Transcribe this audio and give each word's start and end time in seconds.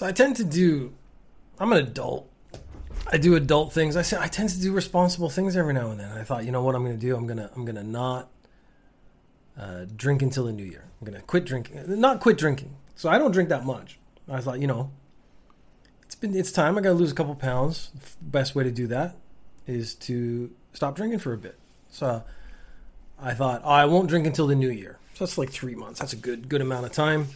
So 0.00 0.06
I 0.06 0.12
tend 0.12 0.36
to 0.36 0.44
do. 0.44 0.94
I'm 1.58 1.70
an 1.72 1.78
adult. 1.86 2.26
I 3.06 3.18
do 3.18 3.34
adult 3.34 3.74
things. 3.74 3.98
I 3.98 4.00
say 4.00 4.16
I 4.18 4.28
tend 4.28 4.48
to 4.48 4.58
do 4.58 4.72
responsible 4.72 5.28
things 5.28 5.58
every 5.58 5.74
now 5.74 5.90
and 5.90 6.00
then. 6.00 6.10
I 6.16 6.24
thought, 6.24 6.46
you 6.46 6.52
know 6.52 6.62
what, 6.62 6.74
I'm 6.74 6.82
going 6.82 6.98
to 6.98 7.06
do. 7.06 7.14
I'm 7.14 7.26
gonna 7.26 7.50
I'm 7.54 7.66
gonna 7.66 7.84
not 7.84 8.30
uh, 9.58 9.84
drink 9.94 10.22
until 10.22 10.44
the 10.44 10.52
new 10.52 10.64
year. 10.64 10.86
I'm 10.98 11.04
gonna 11.04 11.20
quit 11.20 11.44
drinking. 11.44 12.00
Not 12.00 12.18
quit 12.20 12.38
drinking. 12.38 12.76
So 12.96 13.10
I 13.10 13.18
don't 13.18 13.30
drink 13.30 13.50
that 13.50 13.66
much. 13.66 13.98
I 14.26 14.40
thought, 14.40 14.58
you 14.58 14.66
know, 14.66 14.90
it's 16.04 16.14
been 16.14 16.34
it's 16.34 16.50
time. 16.50 16.78
I 16.78 16.80
got 16.80 16.92
to 16.92 16.94
lose 16.94 17.12
a 17.12 17.14
couple 17.14 17.34
pounds. 17.34 17.90
Best 18.22 18.54
way 18.54 18.64
to 18.64 18.70
do 18.70 18.86
that 18.86 19.16
is 19.66 19.94
to 19.96 20.50
stop 20.72 20.96
drinking 20.96 21.18
for 21.18 21.34
a 21.34 21.38
bit. 21.38 21.58
So 21.90 22.22
I 23.20 23.34
thought, 23.34 23.60
oh, 23.66 23.68
I 23.68 23.84
won't 23.84 24.08
drink 24.08 24.26
until 24.26 24.46
the 24.46 24.54
new 24.54 24.70
year. 24.70 24.98
So 25.12 25.26
that's 25.26 25.36
like 25.36 25.50
three 25.50 25.74
months. 25.74 26.00
That's 26.00 26.14
a 26.14 26.16
good 26.16 26.48
good 26.48 26.62
amount 26.62 26.86
of 26.86 26.92
time. 26.92 27.26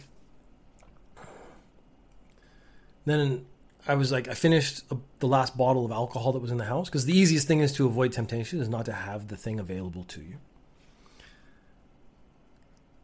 Then 3.05 3.45
I 3.87 3.95
was 3.95 4.11
like, 4.11 4.27
I 4.27 4.33
finished 4.33 4.83
the 5.19 5.27
last 5.27 5.57
bottle 5.57 5.85
of 5.85 5.91
alcohol 5.91 6.33
that 6.33 6.39
was 6.39 6.51
in 6.51 6.57
the 6.57 6.65
house 6.65 6.89
because 6.89 7.05
the 7.05 7.17
easiest 7.17 7.47
thing 7.47 7.59
is 7.59 7.71
to 7.73 7.85
avoid 7.85 8.11
temptation 8.11 8.59
is 8.59 8.67
not 8.67 8.85
to 8.85 8.93
have 8.93 9.27
the 9.27 9.37
thing 9.37 9.59
available 9.59 10.03
to 10.05 10.21
you. 10.21 10.37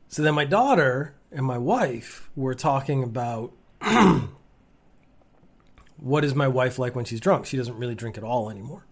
So 0.08 0.24
then 0.24 0.34
my 0.34 0.46
daughter 0.46 1.14
and 1.32 1.46
my 1.46 1.58
wife 1.58 2.30
were 2.36 2.56
talking 2.56 3.04
about 3.04 3.54
what 5.98 6.26
is 6.26 6.36
my 6.36 6.48
wife 6.48 6.80
like 6.80 6.96
when 6.96 7.06
she's 7.06 7.20
drunk? 7.22 7.46
She 7.46 7.58
doesn't 7.58 7.78
really 7.78 7.96
drink 7.96 8.18
at 8.18 8.24
all 8.24 8.50
anymore. 8.50 8.86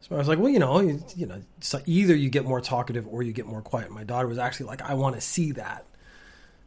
So 0.00 0.14
I 0.14 0.18
was 0.18 0.28
like, 0.28 0.38
well, 0.38 0.50
you 0.50 0.58
know, 0.58 0.80
you, 0.80 1.02
you 1.16 1.26
know, 1.26 1.40
so 1.60 1.80
either 1.86 2.14
you 2.14 2.28
get 2.28 2.44
more 2.44 2.60
talkative 2.60 3.08
or 3.08 3.22
you 3.22 3.32
get 3.32 3.46
more 3.46 3.62
quiet. 3.62 3.90
My 3.90 4.04
daughter 4.04 4.28
was 4.28 4.38
actually 4.38 4.66
like, 4.66 4.82
I 4.82 4.94
want 4.94 5.14
to 5.14 5.20
see 5.20 5.52
that. 5.52 5.86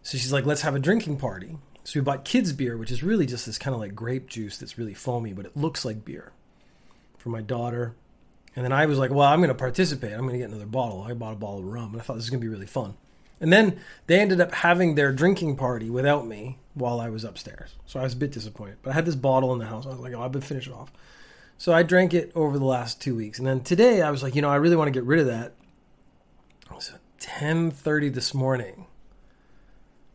So 0.02 0.18
she's 0.18 0.34
like, 0.34 0.46
let's 0.46 0.62
have 0.62 0.76
a 0.76 0.80
drinking 0.80 1.18
party. 1.18 1.58
So 1.84 2.00
we 2.00 2.04
bought 2.04 2.26
kids 2.26 2.54
beer, 2.54 2.78
which 2.78 2.92
is 2.92 3.04
really 3.04 3.26
just 3.26 3.46
this 3.46 3.58
kind 3.58 3.74
of 3.74 3.80
like 3.80 3.96
grape 3.96 4.28
juice 4.28 4.58
that's 4.58 4.78
really 4.78 4.94
foamy, 4.94 5.34
but 5.34 5.46
it 5.46 5.58
looks 5.58 5.86
like 5.86 6.06
beer 6.06 6.32
for 7.18 7.30
my 7.30 7.42
daughter. 7.42 7.96
And 8.56 8.66
then 8.66 8.72
I 8.72 8.86
was 8.86 8.98
like, 8.98 9.12
well, 9.12 9.28
I'm 9.28 9.40
going 9.40 9.50
to 9.50 9.56
participate. 9.56 10.14
I'm 10.14 10.22
going 10.22 10.34
to 10.34 10.40
get 10.40 10.50
another 10.50 10.66
bottle. 10.66 11.04
I 11.04 11.14
bought 11.14 11.34
a 11.34 11.38
bottle 11.38 11.60
of 11.60 11.66
rum, 11.66 11.94
and 11.94 12.02
I 12.02 12.04
thought 12.04 12.16
this 12.16 12.26
is 12.26 12.30
going 12.30 12.42
to 12.42 12.46
be 12.46 12.54
really 12.54 12.66
fun. 12.66 12.96
And 13.40 13.54
then 13.54 13.80
they 14.08 14.20
ended 14.20 14.42
up 14.42 14.54
having 14.54 14.96
their 14.96 15.14
drinking 15.14 15.56
party 15.56 15.90
without 15.90 16.28
me 16.28 16.58
while 16.74 17.00
I 17.00 17.10
was 17.10 17.24
upstairs. 17.24 17.76
So 17.86 18.00
I 18.00 18.04
was 18.04 18.14
a 18.14 18.18
bit 18.18 18.32
disappointed. 18.32 18.78
But 18.82 18.92
I 18.92 18.94
had 18.94 19.06
this 19.06 19.16
bottle 19.16 19.54
in 19.54 19.60
the 19.60 19.66
house. 19.66 19.86
I 19.86 19.90
was 19.90 20.00
like, 20.00 20.14
oh, 20.14 20.22
I've 20.22 20.32
been 20.32 20.42
finished 20.42 20.70
off. 20.70 20.92
So 21.58 21.74
I 21.74 21.84
drank 21.84 22.14
it 22.14 22.32
over 22.36 22.58
the 22.58 22.66
last 22.66 23.02
two 23.02 23.16
weeks. 23.16 23.38
And 23.38 23.48
then 23.48 23.62
today 23.62 24.02
I 24.02 24.12
was 24.12 24.24
like, 24.24 24.36
you 24.36 24.42
know, 24.42 24.50
I 24.50 24.56
really 24.56 24.76
want 24.76 24.88
to 24.88 24.92
get 24.92 25.04
rid 25.04 25.20
of 25.20 25.28
that. 25.28 25.54
So 26.80 26.96
10.30 27.22 28.14
this 28.14 28.34
morning. 28.34 28.88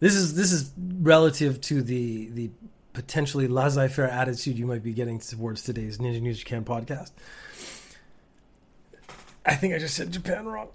This 0.04 0.16
is 0.16 0.34
this 0.34 0.52
is 0.52 0.70
relative 0.76 1.62
to 1.62 1.80
the 1.80 2.28
the 2.28 2.50
potentially 2.92 3.48
laissez-faire 3.48 4.06
attitude 4.06 4.58
you 4.58 4.66
might 4.66 4.82
be 4.82 4.92
getting 4.92 5.18
towards 5.18 5.62
today's 5.62 5.96
Ninja 5.96 6.20
News 6.20 6.40
Japan 6.40 6.62
podcast. 6.62 7.10
I 9.46 9.54
think 9.54 9.72
I 9.72 9.78
just 9.78 9.94
said 9.94 10.12
Japan 10.12 10.44
wrong. 10.44 10.68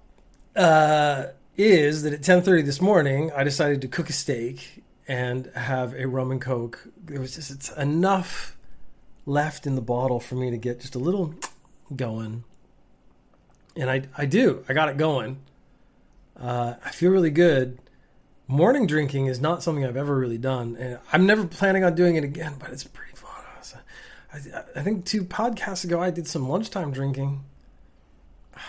Uh, 0.56 1.28
is 1.58 2.02
that 2.02 2.14
at 2.14 2.22
10:30 2.22 2.66
this 2.66 2.82
morning 2.82 3.32
I 3.36 3.44
decided 3.44 3.82
to 3.82 3.88
cook 3.88 4.10
a 4.10 4.14
steak 4.14 4.82
and 5.08 5.46
have 5.54 5.94
a 5.94 6.08
rum 6.08 6.32
and 6.32 6.42
coke. 6.42 6.88
There 6.98 7.20
was 7.20 7.36
just 7.36 7.52
it's 7.52 7.70
enough 7.74 8.58
left 9.28 9.68
in 9.68 9.76
the 9.76 9.82
bottle 9.82 10.20
for 10.20 10.34
me 10.34 10.50
to 10.50 10.58
get 10.58 10.80
just 10.80 10.96
a 10.96 11.00
little 11.00 11.36
going. 11.96 12.46
And 13.76 13.92
I 13.92 14.08
I 14.18 14.26
do. 14.26 14.66
I 14.68 14.74
got 14.74 14.90
it 14.90 14.98
going. 14.98 15.38
Uh, 16.36 16.74
I 16.84 16.90
feel 16.90 17.12
really 17.12 17.30
good. 17.30 17.78
Morning 18.52 18.88
drinking 18.88 19.28
is 19.28 19.39
not 19.39 19.61
something 19.61 19.86
I've 19.86 19.95
ever 19.95 20.17
really 20.17 20.39
done, 20.39 20.75
and 20.80 20.97
I'm 21.14 21.28
never 21.28 21.45
planning 21.45 21.83
on 21.83 21.94
doing 21.94 22.16
it 22.16 22.23
again. 22.23 22.55
But 22.58 22.72
it's 22.72 22.83
pretty 22.83 23.14
fun. 23.14 23.30
I, 24.33 24.38
I 24.75 24.81
think 24.81 25.05
two 25.05 25.23
podcasts 25.23 25.83
ago 25.83 26.02
I 26.02 26.09
did 26.09 26.28
some 26.28 26.50
lunchtime 26.50 26.92
drinking. 26.92 27.43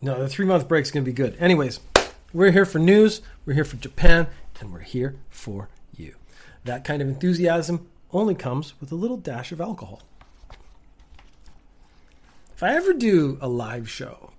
No, 0.00 0.20
the 0.20 0.28
three 0.28 0.44
month 0.46 0.68
break 0.68 0.82
is 0.82 0.92
going 0.92 1.02
to 1.02 1.10
be 1.10 1.14
good. 1.14 1.36
Anyways, 1.40 1.80
we're 2.32 2.52
here 2.52 2.64
for 2.64 2.78
news, 2.78 3.20
we're 3.44 3.54
here 3.54 3.64
for 3.64 3.74
Japan, 3.78 4.28
and 4.60 4.72
we're 4.72 4.78
here 4.78 5.16
for 5.28 5.70
you. 5.96 6.14
That 6.62 6.84
kind 6.84 7.02
of 7.02 7.08
enthusiasm 7.08 7.88
only 8.12 8.36
comes 8.36 8.74
with 8.80 8.92
a 8.92 8.94
little 8.94 9.16
dash 9.16 9.50
of 9.50 9.60
alcohol. 9.60 10.02
If 12.54 12.62
I 12.62 12.76
ever 12.76 12.92
do 12.92 13.38
a 13.40 13.48
live 13.48 13.90
show, 13.90 14.30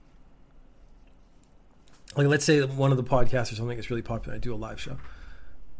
like 2.19 2.27
let's 2.27 2.43
say 2.43 2.61
one 2.61 2.91
of 2.91 2.97
the 2.97 3.03
podcasts 3.03 3.49
or 3.51 3.55
something 3.55 3.77
is 3.77 3.89
really 3.89 4.01
popular, 4.01 4.35
I 4.35 4.39
do 4.39 4.53
a 4.53 4.57
live 4.57 4.79
show. 4.79 4.97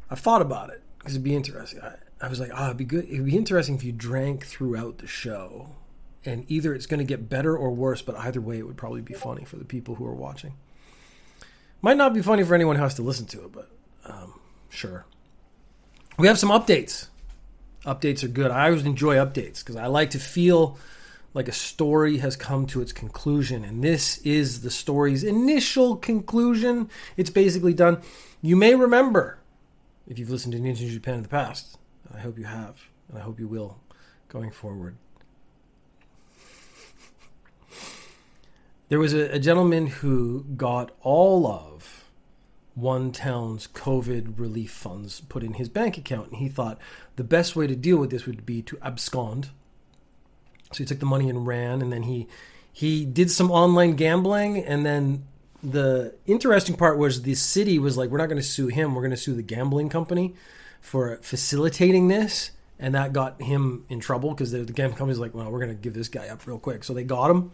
I've 0.09 0.19
thought 0.19 0.41
about 0.41 0.69
it 0.69 0.81
because 0.97 1.13
it'd 1.13 1.23
be 1.23 1.35
interesting. 1.35 1.81
I, 1.81 1.95
I 2.21 2.29
was 2.29 2.39
like, 2.39 2.51
ah, 2.53 2.67
it'd 2.67 2.77
be 2.77 2.85
good. 2.85 3.05
It'd 3.09 3.25
be 3.25 3.35
interesting 3.35 3.75
if 3.75 3.83
you 3.83 3.91
drank 3.91 4.45
throughout 4.45 4.99
the 4.99 5.07
show 5.07 5.75
and 6.23 6.45
either 6.49 6.73
it's 6.73 6.85
going 6.85 6.99
to 6.99 7.03
get 7.03 7.27
better 7.27 7.57
or 7.57 7.71
worse, 7.71 8.01
but 8.01 8.15
either 8.15 8.39
way, 8.39 8.57
it 8.57 8.65
would 8.65 8.77
probably 8.77 9.01
be 9.01 9.13
funny 9.13 9.43
for 9.43 9.57
the 9.57 9.65
people 9.65 9.95
who 9.95 10.05
are 10.05 10.15
watching. 10.15 10.53
Might 11.81 11.97
not 11.97 12.13
be 12.13 12.21
funny 12.21 12.43
for 12.43 12.55
anyone 12.55 12.77
who 12.77 12.83
has 12.83 12.95
to 12.95 13.01
listen 13.01 13.25
to 13.27 13.43
it, 13.43 13.51
but 13.51 13.69
um, 14.05 14.39
sure. 14.69 15.05
We 16.17 16.27
have 16.27 16.39
some 16.39 16.51
updates. 16.51 17.07
Updates 17.85 18.23
are 18.23 18.29
good. 18.29 18.49
I 18.49 18.67
always 18.67 18.85
enjoy 18.85 19.15
updates 19.15 19.59
because 19.59 19.75
I 19.75 19.87
like 19.87 20.11
to 20.11 20.19
feel 20.19 20.77
like 21.33 21.47
a 21.47 21.53
story 21.53 22.17
has 22.17 22.35
come 22.35 22.65
to 22.67 22.81
its 22.81 22.91
conclusion, 22.91 23.63
and 23.63 23.83
this 23.83 24.17
is 24.19 24.61
the 24.61 24.71
story's 24.71 25.23
initial 25.23 25.95
conclusion. 25.95 26.89
It's 27.17 27.29
basically 27.29 27.73
done. 27.73 28.01
You 28.41 28.55
may 28.55 28.75
remember 28.75 29.39
if 30.07 30.17
you've 30.17 30.29
listened 30.29 30.53
to 30.53 30.59
Ninja 30.59 30.89
Japan 30.89 31.15
in 31.15 31.23
the 31.23 31.29
past. 31.29 31.77
I 32.13 32.19
hope 32.19 32.37
you 32.37 32.45
have, 32.45 32.81
and 33.07 33.17
I 33.17 33.21
hope 33.21 33.39
you 33.39 33.47
will 33.47 33.79
going 34.27 34.51
forward. 34.51 34.95
There 38.89 38.99
was 38.99 39.13
a, 39.13 39.35
a 39.35 39.39
gentleman 39.39 39.87
who 39.87 40.45
got 40.57 40.91
all 41.01 41.45
of 41.45 42.05
one 42.73 43.11
town's 43.11 43.67
COVID 43.67 44.39
relief 44.39 44.71
funds 44.71 45.21
put 45.21 45.43
in 45.43 45.53
his 45.53 45.69
bank 45.69 45.97
account, 45.97 46.29
and 46.29 46.37
he 46.37 46.49
thought 46.49 46.79
the 47.15 47.23
best 47.23 47.55
way 47.55 47.67
to 47.67 47.75
deal 47.75 47.97
with 47.97 48.09
this 48.09 48.25
would 48.25 48.45
be 48.45 48.61
to 48.63 48.79
abscond. 48.81 49.51
So 50.71 50.79
he 50.79 50.85
took 50.85 50.99
the 50.99 51.05
money 51.05 51.29
and 51.29 51.45
ran, 51.45 51.81
and 51.81 51.91
then 51.91 52.03
he 52.03 52.27
he 52.71 53.05
did 53.05 53.31
some 53.31 53.51
online 53.51 53.95
gambling, 53.95 54.63
and 54.63 54.85
then 54.85 55.25
the 55.61 56.15
interesting 56.25 56.75
part 56.75 56.97
was 56.97 57.23
the 57.23 57.35
city 57.35 57.79
was 57.79 57.97
like, 57.97 58.09
we're 58.09 58.17
not 58.17 58.27
going 58.27 58.41
to 58.41 58.47
sue 58.47 58.67
him, 58.67 58.95
we're 58.95 59.01
going 59.01 59.11
to 59.11 59.17
sue 59.17 59.33
the 59.33 59.41
gambling 59.41 59.89
company 59.89 60.35
for 60.79 61.17
facilitating 61.21 62.07
this, 62.07 62.51
and 62.77 62.95
that 62.95 63.11
got 63.11 63.41
him 63.41 63.85
in 63.89 63.99
trouble 63.99 64.29
because 64.29 64.51
the, 64.51 64.59
the 64.59 64.71
gambling 64.71 64.97
company 64.97 65.09
was 65.09 65.19
like, 65.19 65.33
well, 65.33 65.51
we're 65.51 65.59
going 65.59 65.75
to 65.75 65.81
give 65.81 65.93
this 65.93 66.07
guy 66.07 66.27
up 66.27 66.47
real 66.47 66.59
quick, 66.59 66.83
so 66.83 66.93
they 66.93 67.03
got 67.03 67.29
him 67.29 67.51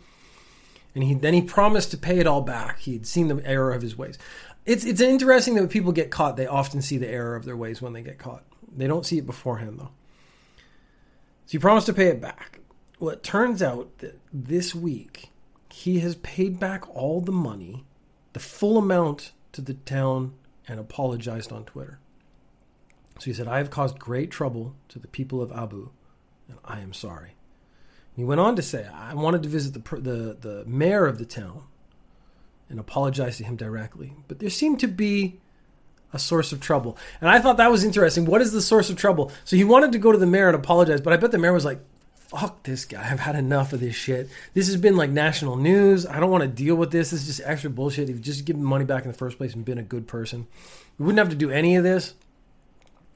and 0.96 1.04
he 1.04 1.14
then 1.14 1.34
he 1.34 1.42
promised 1.42 1.92
to 1.92 1.98
pay 1.98 2.18
it 2.18 2.26
all 2.26 2.42
back. 2.42 2.80
He'd 2.80 3.06
seen 3.06 3.28
the 3.28 3.46
error 3.46 3.74
of 3.74 3.82
his 3.82 3.98
ways. 3.98 4.18
It's 4.66 4.86
it's 4.86 5.02
interesting 5.02 5.54
that 5.56 5.62
when 5.62 5.70
people 5.70 5.92
get 5.92 6.10
caught, 6.10 6.38
they 6.38 6.48
often 6.48 6.82
see 6.82 6.98
the 6.98 7.08
error 7.08 7.36
of 7.36 7.46
their 7.46 7.58
ways 7.58 7.82
when 7.82 7.94
they 7.94 8.02
get 8.02 8.18
caught. 8.18 8.44
They 8.76 8.88
don't 8.88 9.06
see 9.06 9.18
it 9.18 9.26
beforehand 9.26 9.78
though. 9.78 9.92
So 11.46 11.52
he 11.52 11.60
promised 11.60 11.86
to 11.88 11.94
pay 11.94 12.08
it 12.08 12.22
back. 12.22 12.60
Well, 13.06 13.14
it 13.14 13.22
turns 13.22 13.62
out 13.62 14.00
that 14.00 14.20
this 14.34 14.74
week 14.74 15.30
he 15.72 16.00
has 16.00 16.16
paid 16.16 16.60
back 16.60 16.90
all 16.90 17.22
the 17.22 17.32
money, 17.32 17.86
the 18.34 18.40
full 18.40 18.80
amount 18.80 19.32
to 19.52 19.62
the 19.62 19.76
town, 19.76 20.34
and 20.68 20.80
apologized 20.80 21.52
on 21.52 21.66
Twitter. 21.66 22.00
So 23.20 23.26
he 23.26 23.34
said, 23.34 23.48
I 23.48 23.60
have 23.60 23.70
caused 23.70 24.00
great 24.00 24.32
trouble 24.32 24.74
to 24.90 24.98
the 24.98 25.08
people 25.08 25.40
of 25.40 25.52
Abu, 25.52 25.92
and 26.50 26.58
I 26.66 26.80
am 26.80 26.94
sorry. 26.94 27.36
And 28.16 28.16
He 28.16 28.24
went 28.24 28.42
on 28.42 28.56
to 28.56 28.64
say, 28.64 28.88
I 28.92 29.14
wanted 29.14 29.44
to 29.44 29.50
visit 29.50 29.76
the, 29.76 29.98
the, 29.98 30.38
the 30.42 30.64
mayor 30.66 31.06
of 31.06 31.20
the 31.20 31.26
town 31.26 31.62
and 32.72 32.80
apologize 32.80 33.38
to 33.38 33.44
him 33.44 33.56
directly. 33.56 34.16
But 34.28 34.40
there 34.40 34.50
seemed 34.50 34.80
to 34.80 34.88
be 34.88 35.40
a 36.12 36.18
source 36.18 36.52
of 36.52 36.60
trouble. 36.60 36.98
And 37.22 37.30
I 37.30 37.38
thought 37.38 37.58
that 37.58 37.70
was 37.70 37.84
interesting. 37.84 38.26
What 38.26 38.42
is 38.42 38.52
the 38.52 38.64
source 38.64 38.90
of 38.90 38.98
trouble? 38.98 39.32
So 39.44 39.56
he 39.56 39.64
wanted 39.64 39.92
to 39.92 40.00
go 40.00 40.12
to 40.12 40.18
the 40.18 40.26
mayor 40.26 40.48
and 40.48 40.56
apologize, 40.56 41.02
but 41.02 41.14
I 41.14 41.18
bet 41.18 41.30
the 41.30 41.38
mayor 41.38 41.54
was 41.54 41.66
like, 41.66 41.82
fuck 42.40 42.64
this 42.64 42.86
guy. 42.86 43.10
I've 43.10 43.20
had 43.20 43.36
enough 43.36 43.74
of 43.74 43.80
this 43.80 43.96
shit. 43.96 44.30
This 44.54 44.68
has 44.68 44.78
been 44.78 44.96
like 44.96 45.10
national 45.10 45.56
news. 45.56 46.06
I 46.06 46.20
don't 46.20 46.32
want 46.32 46.44
to 46.44 46.50
deal 46.50 46.76
with 46.76 46.92
this. 46.92 47.12
This 47.12 47.22
is 47.22 47.38
just 47.38 47.50
extra 47.50 47.70
bullshit. 47.70 48.10
If 48.10 48.16
you 48.16 48.22
just 48.22 48.46
give 48.46 48.58
the 48.58 48.64
money 48.64 48.86
back 48.86 49.04
in 49.04 49.12
the 49.12 49.18
first 49.18 49.38
place 49.38 49.54
and 49.54 49.64
been 49.64 49.78
a 49.78 49.84
good 49.84 50.08
person, 50.08 50.48
we 50.98 51.06
wouldn't 51.06 51.20
have 51.20 51.30
to 51.30 51.36
do 51.36 51.50
any 51.50 51.76
of 51.76 51.84
this. 51.84 52.14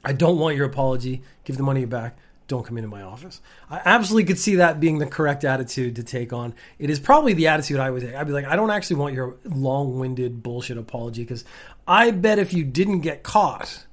I 0.04 0.14
don't 0.14 0.40
want 0.40 0.56
your 0.56 0.66
apology. 0.66 1.24
Give 1.44 1.58
the 1.58 1.64
money 1.64 1.86
back 1.86 2.18
don't 2.50 2.66
come 2.66 2.78
into 2.78 2.90
my 2.90 3.04
office. 3.04 3.40
I 3.70 3.80
absolutely 3.86 4.26
could 4.26 4.40
see 4.40 4.56
that 4.56 4.80
being 4.80 4.98
the 4.98 5.06
correct 5.06 5.46
attitude 5.46 5.96
to 5.96 6.04
take 6.04 6.34
on. 6.34 6.56
It 6.80 6.90
is 6.90 7.00
probably 7.00 7.34
the 7.34 7.48
attitude 7.48 7.80
I 7.80 7.92
would 7.92 8.02
take. 8.02 8.16
I'd 8.16 8.26
be 8.26 8.34
like, 8.34 8.46
I 8.46 8.56
don't 8.58 8.72
actually 8.72 8.98
want 8.98 9.14
your 9.14 9.38
long 9.46 10.00
winded 10.00 10.44
bullshit 10.44 10.78
apology 10.78 11.22
because 11.22 11.46
I 11.88 12.12
bet 12.12 12.40
if 12.40 12.52
you 12.52 12.66
didn't 12.66 13.02
get 13.02 13.24
caught, 13.24 13.86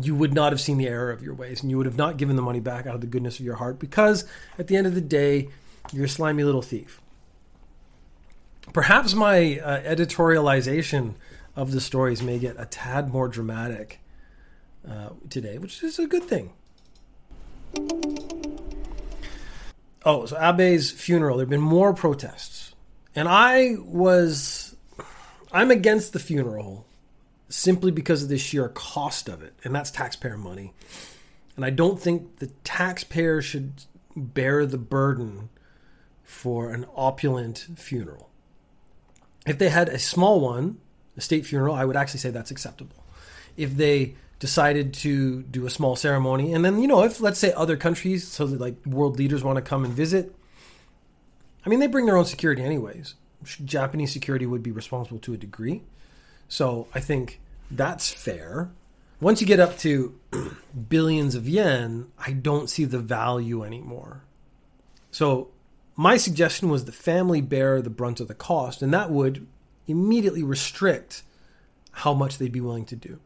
you 0.00 0.14
would 0.14 0.34
not 0.34 0.52
have 0.52 0.60
seen 0.60 0.78
the 0.78 0.88
error 0.88 1.10
of 1.10 1.22
your 1.22 1.34
ways 1.34 1.62
and 1.62 1.70
you 1.70 1.76
would 1.76 1.86
have 1.86 1.96
not 1.96 2.16
given 2.16 2.36
the 2.36 2.42
money 2.42 2.60
back 2.60 2.86
out 2.86 2.94
of 2.94 3.00
the 3.00 3.06
goodness 3.06 3.38
of 3.38 3.44
your 3.44 3.56
heart 3.56 3.78
because 3.78 4.24
at 4.58 4.66
the 4.66 4.76
end 4.76 4.86
of 4.86 4.94
the 4.94 5.00
day, 5.00 5.48
you're 5.92 6.04
a 6.04 6.08
slimy 6.08 6.44
little 6.44 6.62
thief. 6.62 7.00
Perhaps 8.72 9.14
my 9.14 9.58
uh, 9.60 9.80
editorialization 9.82 11.14
of 11.54 11.70
the 11.70 11.80
stories 11.80 12.22
may 12.22 12.38
get 12.38 12.56
a 12.58 12.66
tad 12.66 13.08
more 13.10 13.28
dramatic 13.28 14.00
uh, 14.88 15.10
today, 15.30 15.58
which 15.58 15.82
is 15.82 15.98
a 15.98 16.06
good 16.06 16.24
thing 16.24 16.52
Oh, 20.06 20.24
so 20.24 20.36
Abe's 20.36 20.92
funeral. 20.92 21.36
There 21.36 21.42
have 21.42 21.50
been 21.50 21.60
more 21.60 21.92
protests, 21.92 22.74
and 23.16 23.26
I 23.28 23.74
was, 23.80 24.76
I'm 25.50 25.72
against 25.72 26.12
the 26.12 26.20
funeral, 26.20 26.85
simply 27.48 27.90
because 27.90 28.22
of 28.22 28.28
the 28.28 28.38
sheer 28.38 28.68
cost 28.68 29.28
of 29.28 29.42
it, 29.42 29.54
and 29.64 29.74
that's 29.74 29.90
taxpayer 29.90 30.36
money, 30.36 30.72
and 31.54 31.64
I 31.64 31.70
don't 31.70 32.00
think 32.00 32.38
the 32.38 32.48
taxpayer 32.64 33.40
should 33.40 33.84
bear 34.16 34.66
the 34.66 34.78
burden 34.78 35.48
for 36.22 36.70
an 36.72 36.86
opulent 36.94 37.66
funeral. 37.76 38.30
If 39.46 39.58
they 39.58 39.68
had 39.68 39.88
a 39.88 39.98
small 39.98 40.40
one, 40.40 40.78
a 41.16 41.20
state 41.20 41.46
funeral, 41.46 41.74
I 41.74 41.84
would 41.84 41.96
actually 41.96 42.20
say 42.20 42.30
that's 42.30 42.50
acceptable. 42.50 43.04
If 43.56 43.76
they 43.76 44.16
decided 44.38 44.92
to 44.92 45.42
do 45.44 45.66
a 45.66 45.70
small 45.70 45.96
ceremony. 45.96 46.52
And 46.52 46.64
then, 46.64 46.80
you 46.80 46.88
know, 46.88 47.02
if 47.02 47.20
let's 47.20 47.38
say 47.38 47.52
other 47.52 47.76
countries, 47.76 48.26
so 48.28 48.46
that 48.46 48.60
like 48.60 48.84
world 48.84 49.18
leaders 49.18 49.42
want 49.42 49.56
to 49.56 49.62
come 49.62 49.84
and 49.84 49.92
visit, 49.92 50.34
I 51.64 51.68
mean, 51.68 51.80
they 51.80 51.86
bring 51.86 52.06
their 52.06 52.16
own 52.16 52.26
security 52.26 52.62
anyways. 52.62 53.14
Japanese 53.64 54.12
security 54.12 54.46
would 54.46 54.62
be 54.62 54.70
responsible 54.70 55.18
to 55.20 55.34
a 55.34 55.36
degree. 55.36 55.82
So 56.48 56.88
I 56.94 57.00
think 57.00 57.40
that's 57.70 58.10
fair. 58.10 58.70
Once 59.20 59.40
you 59.40 59.46
get 59.46 59.60
up 59.60 59.78
to 59.78 60.18
billions 60.88 61.34
of 61.34 61.48
yen, 61.48 62.06
I 62.18 62.32
don't 62.32 62.68
see 62.68 62.84
the 62.84 62.98
value 62.98 63.62
anymore. 63.64 64.22
So 65.10 65.48
my 65.96 66.18
suggestion 66.18 66.68
was 66.68 66.84
the 66.84 66.92
family 66.92 67.40
bear 67.40 67.80
the 67.80 67.90
brunt 67.90 68.20
of 68.20 68.28
the 68.28 68.34
cost, 68.34 68.82
and 68.82 68.92
that 68.92 69.10
would 69.10 69.46
immediately 69.86 70.42
restrict 70.42 71.22
how 71.90 72.12
much 72.12 72.36
they'd 72.36 72.52
be 72.52 72.60
willing 72.60 72.84
to 72.84 72.96
do. 72.96 73.18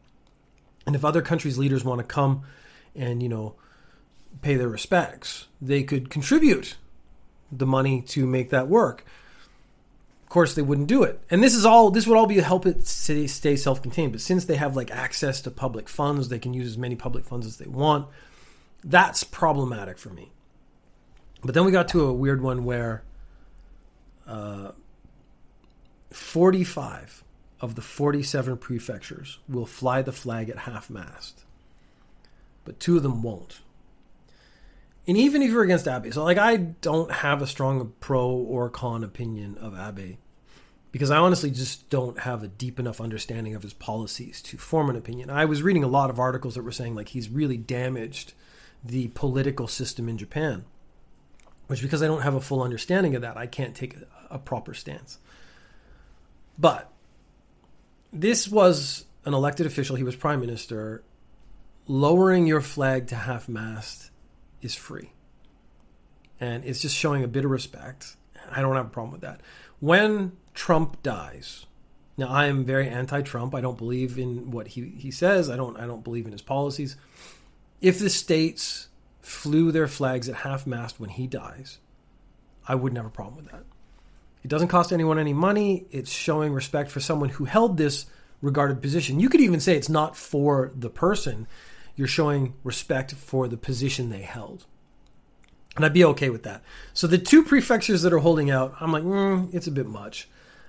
And 0.85 0.95
if 0.95 1.03
other 1.03 1.21
countries' 1.21 1.57
leaders 1.57 1.83
want 1.83 1.99
to 1.99 2.05
come 2.05 2.43
and, 2.95 3.21
you 3.21 3.27
know, 3.27 3.55
pay 4.41 4.55
their 4.55 4.69
respects, 4.69 5.47
they 5.61 5.83
could 5.83 6.09
contribute 6.09 6.77
the 7.51 7.65
money 7.65 8.01
to 8.01 8.25
make 8.25 8.49
that 8.49 8.69
work. 8.69 9.05
Course, 10.31 10.53
they 10.53 10.61
wouldn't 10.61 10.87
do 10.87 11.03
it. 11.03 11.19
And 11.29 11.43
this 11.43 11.53
is 11.53 11.65
all, 11.65 11.91
this 11.91 12.07
would 12.07 12.17
all 12.17 12.25
be 12.25 12.35
to 12.35 12.41
help 12.41 12.65
it 12.65 12.87
stay, 12.87 13.27
stay 13.27 13.57
self 13.57 13.81
contained. 13.81 14.13
But 14.13 14.21
since 14.21 14.45
they 14.45 14.55
have 14.55 14.77
like 14.77 14.89
access 14.89 15.41
to 15.41 15.51
public 15.51 15.89
funds, 15.89 16.29
they 16.29 16.39
can 16.39 16.53
use 16.53 16.67
as 16.67 16.77
many 16.77 16.95
public 16.95 17.25
funds 17.25 17.45
as 17.45 17.57
they 17.57 17.65
want. 17.65 18.07
That's 18.81 19.25
problematic 19.25 19.97
for 19.97 20.09
me. 20.09 20.31
But 21.43 21.53
then 21.53 21.65
we 21.65 21.71
got 21.73 21.89
to 21.89 22.05
a 22.05 22.13
weird 22.13 22.41
one 22.41 22.63
where 22.63 23.03
uh, 24.25 24.71
45 26.11 27.25
of 27.59 27.75
the 27.75 27.81
47 27.81 28.55
prefectures 28.55 29.39
will 29.49 29.65
fly 29.65 30.01
the 30.01 30.13
flag 30.13 30.49
at 30.49 30.59
half 30.59 30.89
mast, 30.89 31.43
but 32.63 32.79
two 32.79 32.95
of 32.95 33.03
them 33.03 33.21
won't. 33.21 33.59
And 35.11 35.17
even 35.17 35.41
if 35.41 35.51
you're 35.51 35.63
against 35.63 35.89
Abe, 35.89 36.13
so 36.13 36.23
like 36.23 36.37
I 36.37 36.55
don't 36.55 37.11
have 37.11 37.41
a 37.41 37.45
strong 37.45 37.91
pro 37.99 38.29
or 38.29 38.69
con 38.69 39.03
opinion 39.03 39.57
of 39.57 39.77
Abe 39.77 40.15
because 40.89 41.11
I 41.11 41.17
honestly 41.17 41.51
just 41.51 41.89
don't 41.89 42.19
have 42.19 42.43
a 42.43 42.47
deep 42.47 42.79
enough 42.79 43.01
understanding 43.01 43.53
of 43.53 43.61
his 43.61 43.73
policies 43.73 44.41
to 44.43 44.57
form 44.57 44.89
an 44.89 44.95
opinion. 44.95 45.29
I 45.29 45.43
was 45.43 45.63
reading 45.63 45.83
a 45.83 45.89
lot 45.89 46.09
of 46.09 46.17
articles 46.17 46.55
that 46.55 46.63
were 46.63 46.71
saying 46.71 46.95
like 46.95 47.09
he's 47.09 47.27
really 47.27 47.57
damaged 47.57 48.31
the 48.85 49.09
political 49.09 49.67
system 49.67 50.07
in 50.07 50.17
Japan, 50.17 50.63
which 51.67 51.81
because 51.81 52.01
I 52.01 52.07
don't 52.07 52.21
have 52.21 52.35
a 52.35 52.39
full 52.39 52.63
understanding 52.63 53.13
of 53.13 53.21
that, 53.21 53.35
I 53.35 53.47
can't 53.47 53.75
take 53.75 53.97
a, 53.97 54.35
a 54.35 54.39
proper 54.39 54.73
stance. 54.73 55.17
But 56.57 56.89
this 58.13 58.47
was 58.47 59.07
an 59.25 59.33
elected 59.33 59.65
official, 59.65 59.97
he 59.97 60.03
was 60.03 60.15
prime 60.15 60.39
minister. 60.39 61.03
Lowering 61.85 62.47
your 62.47 62.61
flag 62.61 63.07
to 63.07 63.15
half 63.15 63.49
mast 63.49 64.10
is 64.61 64.75
free. 64.75 65.11
And 66.39 66.63
it's 66.65 66.81
just 66.81 66.95
showing 66.95 67.23
a 67.23 67.27
bit 67.27 67.45
of 67.45 67.51
respect. 67.51 68.15
I 68.49 68.61
don't 68.61 68.75
have 68.75 68.87
a 68.87 68.89
problem 68.89 69.11
with 69.11 69.21
that. 69.21 69.41
When 69.79 70.33
Trump 70.53 71.01
dies, 71.03 71.65
now 72.17 72.27
I 72.27 72.47
am 72.47 72.65
very 72.65 72.87
anti-Trump. 72.87 73.55
I 73.55 73.61
don't 73.61 73.77
believe 73.77 74.17
in 74.17 74.51
what 74.51 74.69
he, 74.69 74.89
he 74.97 75.11
says. 75.11 75.49
I 75.49 75.55
don't 75.55 75.77
I 75.77 75.85
don't 75.85 76.03
believe 76.03 76.25
in 76.25 76.31
his 76.31 76.41
policies. 76.41 76.95
If 77.81 77.99
the 77.99 78.09
states 78.09 78.89
flew 79.21 79.71
their 79.71 79.87
flags 79.87 80.27
at 80.29 80.37
half 80.37 80.67
mast 80.67 80.99
when 80.99 81.09
he 81.09 81.27
dies, 81.27 81.79
I 82.67 82.75
wouldn't 82.75 82.97
have 82.97 83.07
a 83.07 83.11
problem 83.11 83.37
with 83.37 83.51
that. 83.51 83.63
It 84.43 84.47
doesn't 84.47 84.69
cost 84.69 84.91
anyone 84.91 85.19
any 85.19 85.33
money. 85.33 85.85
It's 85.91 86.11
showing 86.11 86.53
respect 86.53 86.89
for 86.91 86.99
someone 86.99 87.29
who 87.29 87.45
held 87.45 87.77
this 87.77 88.05
regarded 88.41 88.81
position. 88.81 89.19
You 89.19 89.29
could 89.29 89.41
even 89.41 89.59
say 89.59 89.75
it's 89.75 89.89
not 89.89 90.15
for 90.15 90.71
the 90.75 90.89
person. 90.89 91.47
You're 91.95 92.07
showing 92.07 92.53
respect 92.63 93.13
for 93.13 93.47
the 93.47 93.57
position 93.57 94.09
they 94.09 94.21
held. 94.21 94.65
And 95.75 95.85
I'd 95.85 95.93
be 95.93 96.03
okay 96.05 96.29
with 96.29 96.43
that. 96.43 96.63
So 96.93 97.07
the 97.07 97.17
two 97.17 97.43
prefectures 97.43 98.01
that 98.01 98.11
are 98.11 98.19
holding 98.19 98.51
out, 98.51 98.75
I'm 98.79 98.91
like, 98.91 99.03
mm, 99.03 99.53
it's 99.53 99.67
a 99.67 99.71
bit 99.71 99.87
much. 99.87 100.27